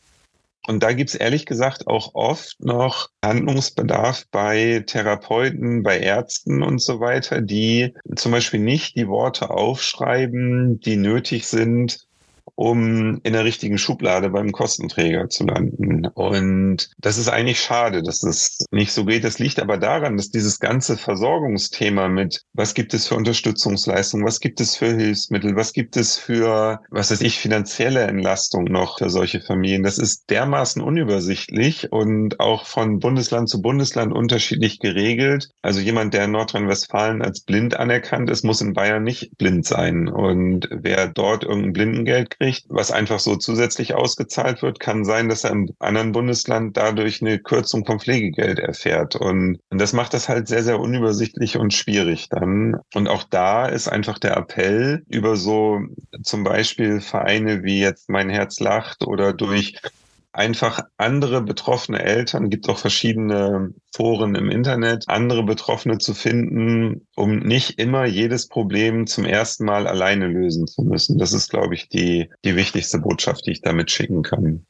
[0.67, 7.01] Und da gibt's ehrlich gesagt auch oft noch Handlungsbedarf bei Therapeuten, bei Ärzten und so
[7.01, 12.07] weiter, die zum Beispiel nicht die Worte aufschreiben, die nötig sind,
[12.55, 16.07] um in der richtigen Schublade beim Kostenträger zu landen.
[16.07, 19.25] Und das ist eigentlich schade, dass das nicht so geht.
[19.25, 24.41] Das liegt aber daran, dass dieses ganze Versorgungsthema mit, was gibt es für Unterstützungsleistungen, was
[24.41, 29.11] gibt es für Hilfsmittel, was gibt es für, was weiß ich, finanzielle Entlastung noch für
[29.11, 35.51] solche Familien, das ist dermaßen unübersichtlich und auch von Bundesland zu Bundesland unterschiedlich geregelt.
[35.63, 40.09] Also jemand, der in Nordrhein-Westfalen als blind anerkannt ist, muss in Bayern nicht blind sein.
[40.09, 45.45] Und wer dort irgendein Blindengeld kriegt, was einfach so zusätzlich ausgezahlt wird, kann sein, dass
[45.45, 49.17] er im anderen Bundesland dadurch eine Kürzung vom Pflegegeld erfährt.
[49.17, 52.77] Und, das macht das halt sehr, sehr unübersichtlich und schwierig dann.
[52.95, 55.81] Und auch da ist einfach der Appell über so
[56.23, 59.77] zum Beispiel Vereine wie jetzt Mein Herz lacht oder durch
[60.35, 67.39] einfach andere betroffene Eltern, gibt auch verschiedene Foren im Internet, andere Betroffene zu finden, um
[67.39, 71.19] nicht immer jedes Problem zum ersten Mal alleine lösen zu müssen.
[71.19, 74.67] Das ist, glaube ich, die, die wichtigste Botschaft, die ich damit schicken kann.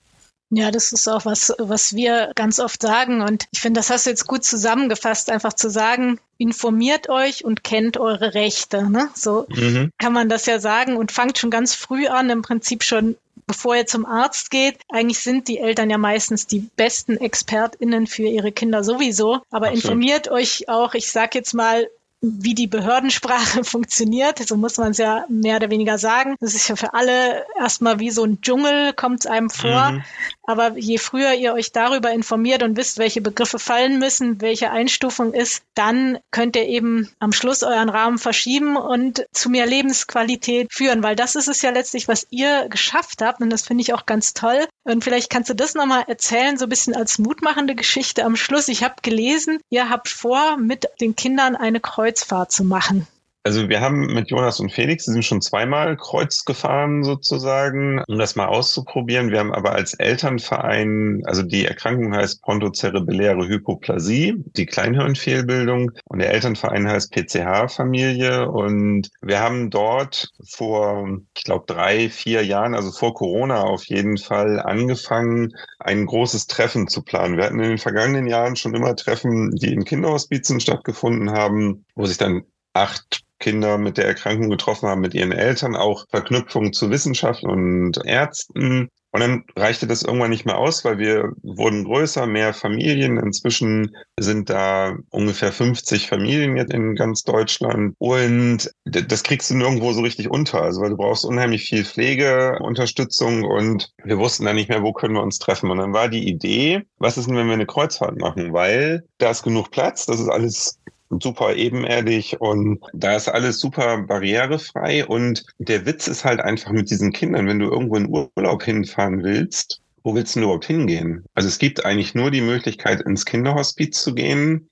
[0.50, 3.22] Ja, das ist auch was, was wir ganz oft sagen.
[3.22, 7.64] Und ich finde, das hast du jetzt gut zusammengefasst, einfach zu sagen, informiert euch und
[7.64, 8.88] kennt eure Rechte.
[8.88, 9.08] Ne?
[9.14, 9.90] So mhm.
[9.98, 13.76] kann man das ja sagen und fangt schon ganz früh an, im Prinzip schon bevor
[13.76, 14.78] ihr zum Arzt geht.
[14.88, 19.40] Eigentlich sind die Eltern ja meistens die besten ExpertInnen für ihre Kinder sowieso.
[19.50, 19.84] Aber Absolut.
[19.84, 21.88] informiert euch auch, ich sag jetzt mal,
[22.20, 24.38] wie die Behördensprache funktioniert.
[24.38, 26.36] So muss man es ja mehr oder weniger sagen.
[26.40, 29.92] Das ist ja für alle erstmal wie so ein Dschungel, kommt es einem vor.
[29.92, 30.04] Mhm.
[30.46, 35.32] Aber je früher ihr euch darüber informiert und wisst, welche Begriffe fallen müssen, welche Einstufung
[35.32, 41.02] ist, dann könnt ihr eben am Schluss euren Rahmen verschieben und zu mehr Lebensqualität führen,
[41.02, 44.06] weil das ist es ja letztlich, was ihr geschafft habt und das finde ich auch
[44.06, 44.66] ganz toll.
[44.84, 48.68] Und vielleicht kannst du das nochmal erzählen, so ein bisschen als mutmachende Geschichte am Schluss.
[48.68, 53.06] Ich habe gelesen, ihr habt vor, mit den Kindern eine Kreuzfahrt zu machen.
[53.46, 58.18] Also wir haben mit Jonas und Felix, die sind schon zweimal Kreuz gefahren sozusagen, um
[58.18, 59.30] das mal auszuprobieren.
[59.30, 66.32] Wir haben aber als Elternverein, also die Erkrankung heißt pontocerebelläre Hypoplasie, die Kleinhirnfehlbildung und der
[66.32, 73.12] Elternverein heißt PCH-Familie und wir haben dort vor, ich glaube, drei, vier Jahren, also vor
[73.12, 77.36] Corona auf jeden Fall angefangen, ein großes Treffen zu planen.
[77.36, 82.06] Wir hatten in den vergangenen Jahren schon immer Treffen, die in Kinderhospizen stattgefunden haben, wo
[82.06, 86.90] sich dann acht Kinder mit der Erkrankung getroffen haben, mit ihren Eltern, auch Verknüpfungen zu
[86.90, 88.88] Wissenschaft und Ärzten.
[89.14, 93.16] Und dann reichte das irgendwann nicht mehr aus, weil wir wurden größer, mehr Familien.
[93.16, 97.94] Inzwischen sind da ungefähr 50 Familien jetzt in ganz Deutschland.
[97.98, 100.62] Und das kriegst du nirgendwo so richtig unter.
[100.62, 105.14] Also weil du brauchst unheimlich viel Pflegeunterstützung und wir wussten dann nicht mehr, wo können
[105.14, 105.70] wir uns treffen.
[105.70, 108.52] Und dann war die Idee, was ist denn, wenn wir eine Kreuzfahrt machen?
[108.52, 110.80] Weil da ist genug Platz, das ist alles
[111.20, 116.90] super ebenerdig und da ist alles super barrierefrei und der Witz ist halt einfach mit
[116.90, 121.24] diesen Kindern, wenn du irgendwo in Urlaub hinfahren willst, wo willst du überhaupt hingehen?
[121.34, 124.68] Also es gibt eigentlich nur die Möglichkeit, ins Kinderhospiz zu gehen.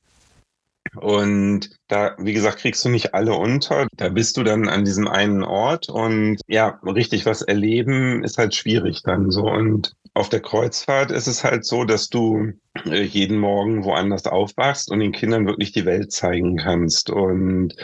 [0.96, 3.86] Und da, wie gesagt, kriegst du nicht alle unter.
[3.96, 8.54] Da bist du dann an diesem einen Ort und ja, richtig was erleben ist halt
[8.54, 9.44] schwierig dann so.
[9.44, 12.52] Und auf der Kreuzfahrt ist es halt so, dass du
[12.84, 17.08] äh, jeden Morgen woanders aufwachst und den Kindern wirklich die Welt zeigen kannst.
[17.08, 17.74] Und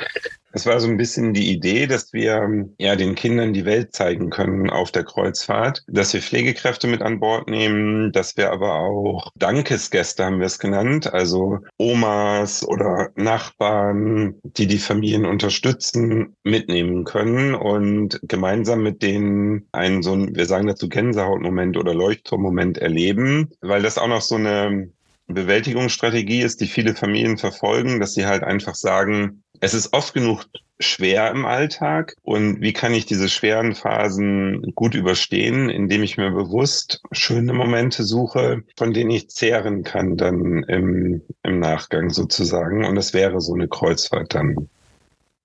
[0.59, 4.29] es war so ein bisschen die Idee, dass wir ja den Kindern die Welt zeigen
[4.29, 9.31] können auf der Kreuzfahrt, dass wir Pflegekräfte mit an Bord nehmen, dass wir aber auch
[9.37, 17.55] Dankesgäste haben wir es genannt, also Omas oder Nachbarn, die die Familien unterstützen, mitnehmen können
[17.55, 23.83] und gemeinsam mit denen einen so ein, wir sagen dazu Gänsehautmoment oder Leuchtturmmoment erleben, weil
[23.83, 24.91] das auch noch so eine
[25.29, 30.47] Bewältigungsstrategie ist, die viele Familien verfolgen, dass sie halt einfach sagen, es ist oft genug
[30.81, 36.31] schwer im Alltag und wie kann ich diese schweren Phasen gut überstehen, indem ich mir
[36.31, 42.85] bewusst schöne Momente suche, von denen ich zehren kann dann im, im Nachgang sozusagen.
[42.85, 44.69] Und das wäre so eine Kreuzfahrt dann.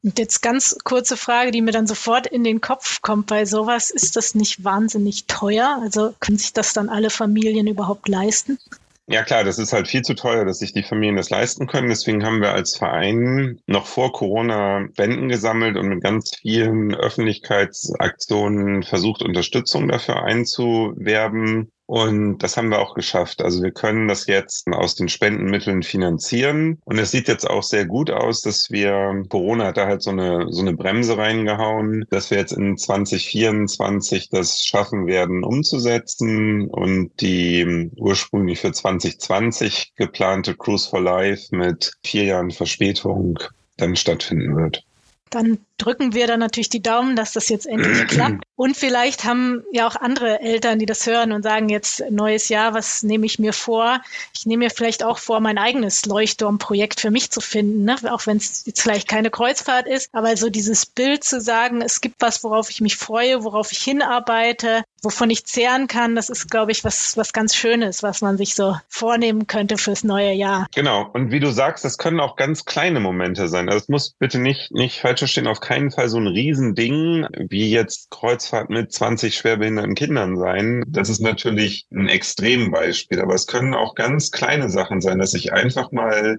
[0.03, 3.89] Und jetzt ganz kurze Frage, die mir dann sofort in den Kopf kommt bei sowas.
[3.89, 5.79] Ist das nicht wahnsinnig teuer?
[5.81, 8.59] Also können sich das dann alle Familien überhaupt leisten?
[9.07, 11.89] Ja klar, das ist halt viel zu teuer, dass sich die Familien das leisten können.
[11.89, 18.83] Deswegen haben wir als Verein noch vor Corona Spenden gesammelt und mit ganz vielen Öffentlichkeitsaktionen
[18.83, 21.72] versucht, Unterstützung dafür einzuwerben.
[21.85, 23.41] Und das haben wir auch geschafft.
[23.41, 26.79] Also wir können das jetzt aus den Spendenmitteln finanzieren.
[26.85, 30.11] Und es sieht jetzt auch sehr gut aus, dass wir, Corona hat da halt so
[30.11, 37.11] eine, so eine Bremse reingehauen, dass wir jetzt in 2024 das schaffen werden umzusetzen und
[37.19, 43.39] die ursprünglich für 2020 geplante Cruise for Life mit vier Jahren Verspätung
[43.77, 44.83] dann stattfinden wird.
[45.29, 48.43] Dann drücken wir dann natürlich die Daumen, dass das jetzt endlich klappt.
[48.55, 52.73] Und vielleicht haben ja auch andere Eltern, die das hören und sagen jetzt neues Jahr,
[52.73, 54.01] was nehme ich mir vor?
[54.35, 57.97] Ich nehme mir vielleicht auch vor, mein eigenes Leuchtturmprojekt für mich zu finden, ne?
[58.11, 61.99] auch wenn es jetzt vielleicht keine Kreuzfahrt ist, aber so dieses Bild zu sagen, es
[61.99, 66.49] gibt was, worauf ich mich freue, worauf ich hinarbeite, wovon ich zehren kann, das ist,
[66.49, 70.67] glaube ich, was, was ganz Schönes, was man sich so vornehmen könnte fürs neue Jahr.
[70.73, 71.09] Genau.
[71.13, 73.67] Und wie du sagst, das können auch ganz kleine Momente sein.
[73.67, 77.71] Also es muss bitte nicht, nicht falsch verstehen, auf keinen Fall so ein Riesending wie
[77.71, 80.83] jetzt Kreuzfahrt mit 20 schwerbehinderten Kindern sein.
[80.87, 85.53] Das ist natürlich ein Extrembeispiel, aber es können auch ganz kleine Sachen sein, dass ich
[85.53, 86.37] einfach mal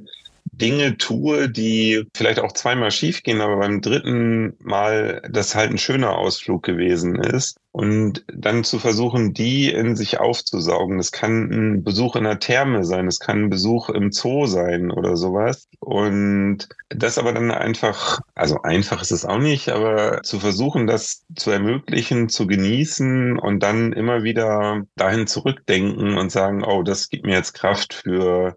[0.52, 6.16] Dinge tue, die vielleicht auch zweimal schiefgehen, aber beim dritten Mal das halt ein schöner
[6.16, 7.56] Ausflug gewesen ist.
[7.74, 10.96] Und dann zu versuchen, die in sich aufzusaugen.
[10.98, 14.92] Das kann ein Besuch in der Therme sein, es kann ein Besuch im Zoo sein
[14.92, 15.66] oder sowas.
[15.80, 21.24] Und das aber dann einfach, also einfach ist es auch nicht, aber zu versuchen, das
[21.34, 27.26] zu ermöglichen, zu genießen und dann immer wieder dahin zurückdenken und sagen, oh, das gibt
[27.26, 28.54] mir jetzt Kraft für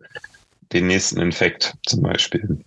[0.73, 2.59] den nächsten Infekt zum Beispiel.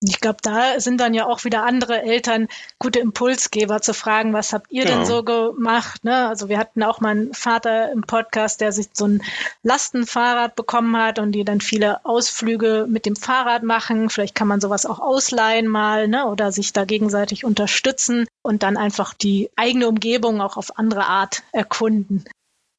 [0.00, 2.46] Ich glaube, da sind dann ja auch wieder andere Eltern
[2.78, 4.98] gute Impulsgeber zu fragen, was habt ihr genau.
[4.98, 6.04] denn so gemacht?
[6.04, 6.28] Ne?
[6.28, 9.22] Also wir hatten auch mal einen Vater im Podcast, der sich so ein
[9.64, 14.08] Lastenfahrrad bekommen hat und die dann viele Ausflüge mit dem Fahrrad machen.
[14.08, 16.26] Vielleicht kann man sowas auch ausleihen mal ne?
[16.26, 21.42] oder sich da gegenseitig unterstützen und dann einfach die eigene Umgebung auch auf andere Art
[21.50, 22.24] erkunden.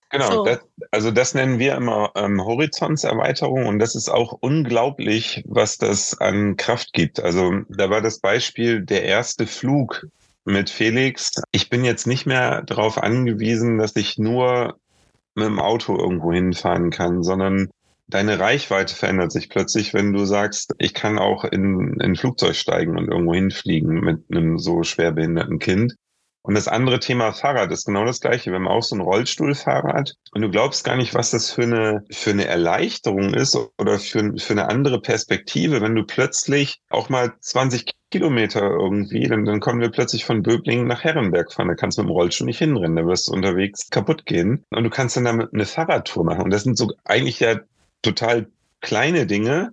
[0.10, 0.46] Genau, so.
[0.46, 0.60] das,
[0.92, 6.58] also das nennen wir immer ähm, Horizontserweiterung und das ist auch unglaublich, was das an
[6.58, 7.20] Kraft gibt.
[7.20, 10.08] Also da war das Beispiel der erste Flug
[10.46, 11.42] mit Felix.
[11.52, 14.80] Ich bin jetzt nicht mehr darauf angewiesen, dass ich nur
[15.36, 17.70] mit dem Auto irgendwo hinfahren kann, sondern
[18.08, 22.56] deine Reichweite verändert sich plötzlich, wenn du sagst, ich kann auch in, in ein Flugzeug
[22.56, 25.96] steigen und irgendwo hinfliegen mit einem so schwerbehinderten Kind.
[26.50, 28.50] Und das andere Thema Fahrrad ist genau das gleiche.
[28.50, 32.04] Wir haben auch so ein Rollstuhlfahrrad und du glaubst gar nicht, was das für eine,
[32.10, 37.34] für eine Erleichterung ist oder für, für eine andere Perspektive, wenn du plötzlich auch mal
[37.40, 41.68] 20 Kilometer irgendwie, dann, dann kommen wir plötzlich von Böblingen nach Herrenberg fahren.
[41.68, 44.66] Da kannst du mit dem Rollstuhl nicht hinrennen, da wirst du unterwegs kaputt gehen.
[44.72, 46.46] Und du kannst dann damit eine Fahrradtour machen.
[46.46, 47.60] Und das sind so eigentlich ja
[48.02, 48.48] total
[48.82, 49.70] kleine Dinge,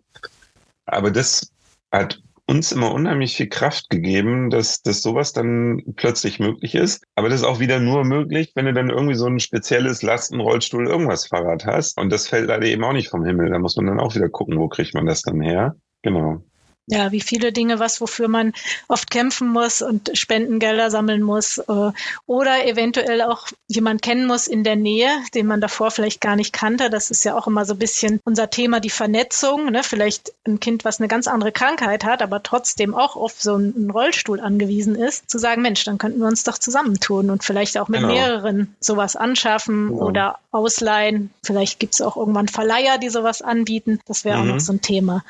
[0.84, 1.50] aber das
[1.90, 7.04] hat uns immer unheimlich viel Kraft gegeben, dass, dass sowas dann plötzlich möglich ist.
[7.16, 10.86] Aber das ist auch wieder nur möglich, wenn du dann irgendwie so ein spezielles Lastenrollstuhl
[10.86, 11.98] irgendwas Fahrrad hast.
[11.98, 13.50] Und das fällt leider eben auch nicht vom Himmel.
[13.50, 15.74] Da muss man dann auch wieder gucken, wo kriegt man das dann her.
[16.02, 16.42] Genau
[16.86, 18.52] ja, wie viele Dinge, was wofür man
[18.86, 21.92] oft kämpfen muss und Spendengelder sammeln muss äh,
[22.26, 26.52] oder eventuell auch jemand kennen muss in der Nähe, den man davor vielleicht gar nicht
[26.52, 26.88] kannte.
[26.88, 29.72] Das ist ja auch immer so ein bisschen unser Thema, die Vernetzung.
[29.72, 29.82] Ne?
[29.82, 33.90] Vielleicht ein Kind, was eine ganz andere Krankheit hat, aber trotzdem auch auf so einen
[33.90, 37.88] Rollstuhl angewiesen ist, zu sagen, Mensch, dann könnten wir uns doch zusammentun und vielleicht auch
[37.88, 38.12] mit genau.
[38.12, 40.06] mehreren sowas anschaffen genau.
[40.06, 41.30] oder ausleihen.
[41.42, 43.98] Vielleicht gibt es auch irgendwann Verleiher, die sowas anbieten.
[44.06, 44.42] Das wäre mhm.
[44.42, 45.24] auch noch so ein Thema.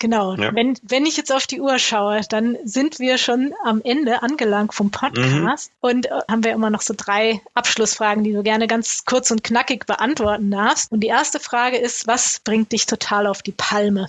[0.00, 0.34] Genau.
[0.34, 0.54] Ja.
[0.54, 4.74] Wenn, wenn ich jetzt auf die Uhr schaue, dann sind wir schon am Ende angelangt
[4.74, 5.88] vom Podcast mhm.
[5.88, 9.44] und äh, haben wir immer noch so drei Abschlussfragen, die du gerne ganz kurz und
[9.44, 10.90] knackig beantworten darfst.
[10.92, 14.08] Und die erste Frage ist, was bringt dich total auf die Palme?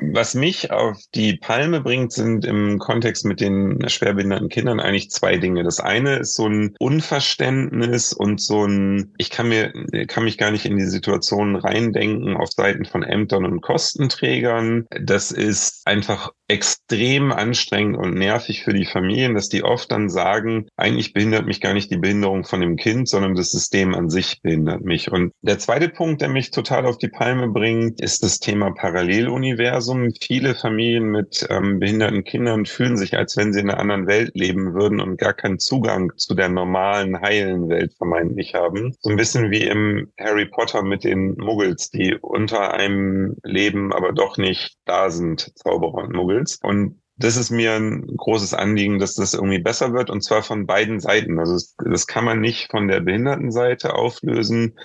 [0.00, 5.36] Was mich auf die Palme bringt, sind im Kontext mit den schwerbehinderten Kindern eigentlich zwei
[5.36, 5.62] Dinge.
[5.62, 9.72] Das eine ist so ein Unverständnis und so ein, ich kann mir,
[10.06, 14.86] kann mich gar nicht in die Situation reindenken auf Seiten von Ämtern und Kostenträgern.
[14.90, 20.66] Das ist einfach extrem anstrengend und nervig für die Familien, dass die oft dann sagen,
[20.76, 24.42] eigentlich behindert mich gar nicht die Behinderung von dem Kind, sondern das System an sich
[24.42, 25.12] behindert mich.
[25.12, 29.89] Und der zweite Punkt, der mich total auf die Palme bringt, ist das Thema Paralleluniversum.
[30.20, 34.32] Viele Familien mit ähm, behinderten Kindern fühlen sich, als wenn sie in einer anderen Welt
[34.34, 38.96] leben würden und gar keinen Zugang zu der normalen, heilen Welt vermeintlich haben.
[39.00, 44.12] So ein bisschen wie im Harry Potter mit den Muggels, die unter einem leben, aber
[44.12, 46.58] doch nicht da sind, Zauberer und Muggels.
[46.62, 50.66] Und das ist mir ein großes Anliegen, dass das irgendwie besser wird und zwar von
[50.66, 51.38] beiden Seiten.
[51.38, 54.78] Also das, das kann man nicht von der Behindertenseite auflösen.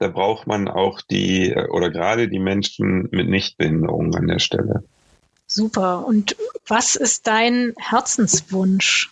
[0.00, 4.82] Da braucht man auch die oder gerade die Menschen mit Nichtbehinderung an der Stelle.
[5.46, 6.06] Super.
[6.06, 6.36] Und
[6.66, 9.10] was ist dein Herzenswunsch?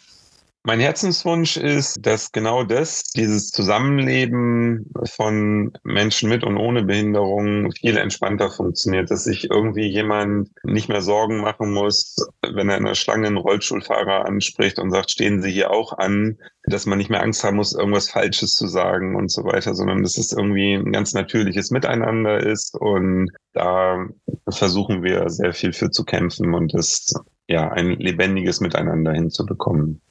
[0.65, 7.97] Mein Herzenswunsch ist, dass genau das, dieses Zusammenleben von Menschen mit und ohne Behinderung viel
[7.97, 12.97] entspannter funktioniert, dass sich irgendwie jemand nicht mehr Sorgen machen muss, wenn er in der
[12.97, 17.23] Schlange einen Rollstuhlfahrer anspricht und sagt, stehen Sie hier auch an, dass man nicht mehr
[17.23, 20.93] Angst haben muss, irgendwas Falsches zu sagen und so weiter, sondern dass es irgendwie ein
[20.93, 24.07] ganz natürliches Miteinander ist und da
[24.51, 27.15] versuchen wir sehr viel für zu kämpfen und das
[27.47, 30.03] ja ein lebendiges Miteinander hinzubekommen.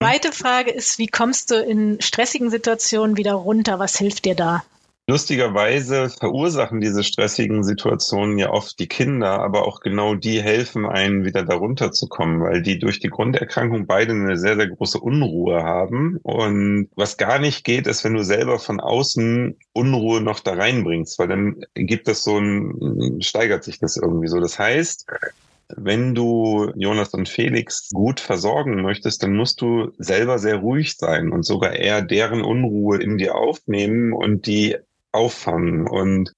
[0.00, 3.80] Zweite Frage ist, wie kommst du in stressigen Situationen wieder runter?
[3.80, 4.62] Was hilft dir da?
[5.10, 11.24] Lustigerweise verursachen diese stressigen Situationen ja oft die Kinder, aber auch genau die helfen einen,
[11.24, 15.62] wieder darunter zu kommen, weil die durch die Grunderkrankung beide eine sehr, sehr große Unruhe
[15.62, 16.18] haben.
[16.22, 21.18] Und was gar nicht geht, ist, wenn du selber von außen Unruhe noch da reinbringst,
[21.18, 24.38] weil dann gibt es so ein, steigert sich das irgendwie so.
[24.40, 25.06] Das heißt,
[25.76, 31.30] wenn du Jonas und Felix gut versorgen möchtest, dann musst du selber sehr ruhig sein
[31.30, 34.76] und sogar eher deren Unruhe in dir aufnehmen und die
[35.12, 35.86] auffangen.
[35.86, 36.32] Und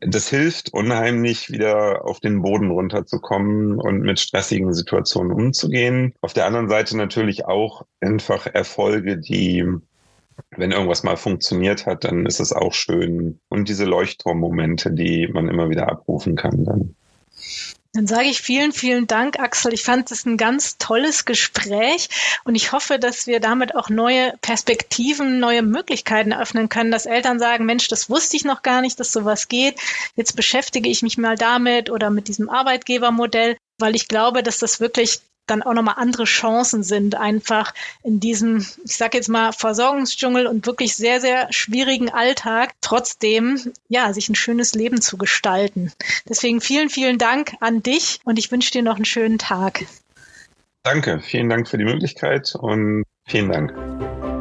[0.00, 6.14] das hilft unheimlich, wieder auf den Boden runterzukommen und mit stressigen Situationen umzugehen.
[6.20, 9.64] Auf der anderen Seite natürlich auch einfach Erfolge, die,
[10.56, 13.40] wenn irgendwas mal funktioniert hat, dann ist es auch schön.
[13.48, 16.94] Und diese Leuchtturmmomente, die man immer wieder abrufen kann dann.
[17.92, 19.74] Dann sage ich vielen, vielen Dank, Axel.
[19.74, 22.08] Ich fand es ein ganz tolles Gespräch
[22.44, 27.40] und ich hoffe, dass wir damit auch neue Perspektiven, neue Möglichkeiten öffnen können, dass Eltern
[27.40, 29.74] sagen, Mensch, das wusste ich noch gar nicht, dass sowas geht.
[30.14, 34.78] Jetzt beschäftige ich mich mal damit oder mit diesem Arbeitgebermodell, weil ich glaube, dass das
[34.78, 35.20] wirklich
[35.50, 40.66] dann auch nochmal andere Chancen sind, einfach in diesem, ich sage jetzt mal, Versorgungsdschungel und
[40.66, 45.92] wirklich sehr, sehr schwierigen Alltag trotzdem, ja, sich ein schönes Leben zu gestalten.
[46.28, 49.84] Deswegen vielen, vielen Dank an dich und ich wünsche dir noch einen schönen Tag.
[50.82, 53.74] Danke, vielen Dank für die Möglichkeit und vielen Dank.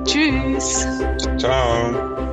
[0.05, 0.87] Tschüss.
[1.37, 2.28] Ciao.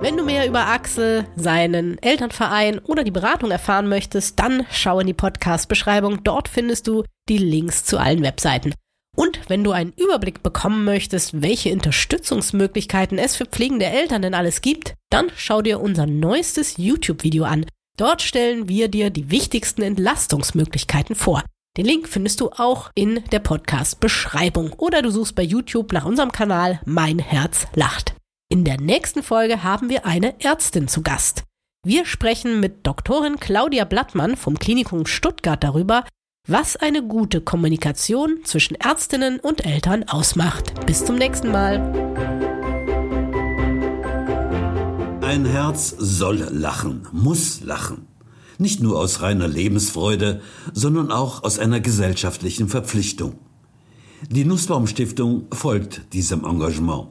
[0.00, 5.06] Wenn du mehr über Axel, seinen Elternverein oder die Beratung erfahren möchtest, dann schau in
[5.06, 6.24] die Podcast-Beschreibung.
[6.24, 8.72] Dort findest du die Links zu allen Webseiten.
[9.14, 14.62] Und wenn du einen Überblick bekommen möchtest, welche Unterstützungsmöglichkeiten es für pflegende Eltern denn alles
[14.62, 17.66] gibt, dann schau dir unser neuestes YouTube-Video an.
[17.98, 21.44] Dort stellen wir dir die wichtigsten Entlastungsmöglichkeiten vor.
[21.76, 26.32] Den Link findest du auch in der Podcast-Beschreibung oder du suchst bei YouTube nach unserem
[26.32, 28.14] Kanal Mein Herz lacht.
[28.52, 31.44] In der nächsten Folge haben wir eine Ärztin zu Gast.
[31.86, 36.04] Wir sprechen mit Doktorin Claudia Blattmann vom Klinikum Stuttgart darüber,
[36.48, 40.84] was eine gute Kommunikation zwischen Ärztinnen und Eltern ausmacht.
[40.84, 41.78] Bis zum nächsten Mal.
[45.20, 48.08] Ein Herz soll lachen, muss lachen.
[48.58, 50.40] Nicht nur aus reiner Lebensfreude,
[50.72, 53.38] sondern auch aus einer gesellschaftlichen Verpflichtung.
[54.28, 57.10] Die Nussbaum Stiftung folgt diesem Engagement.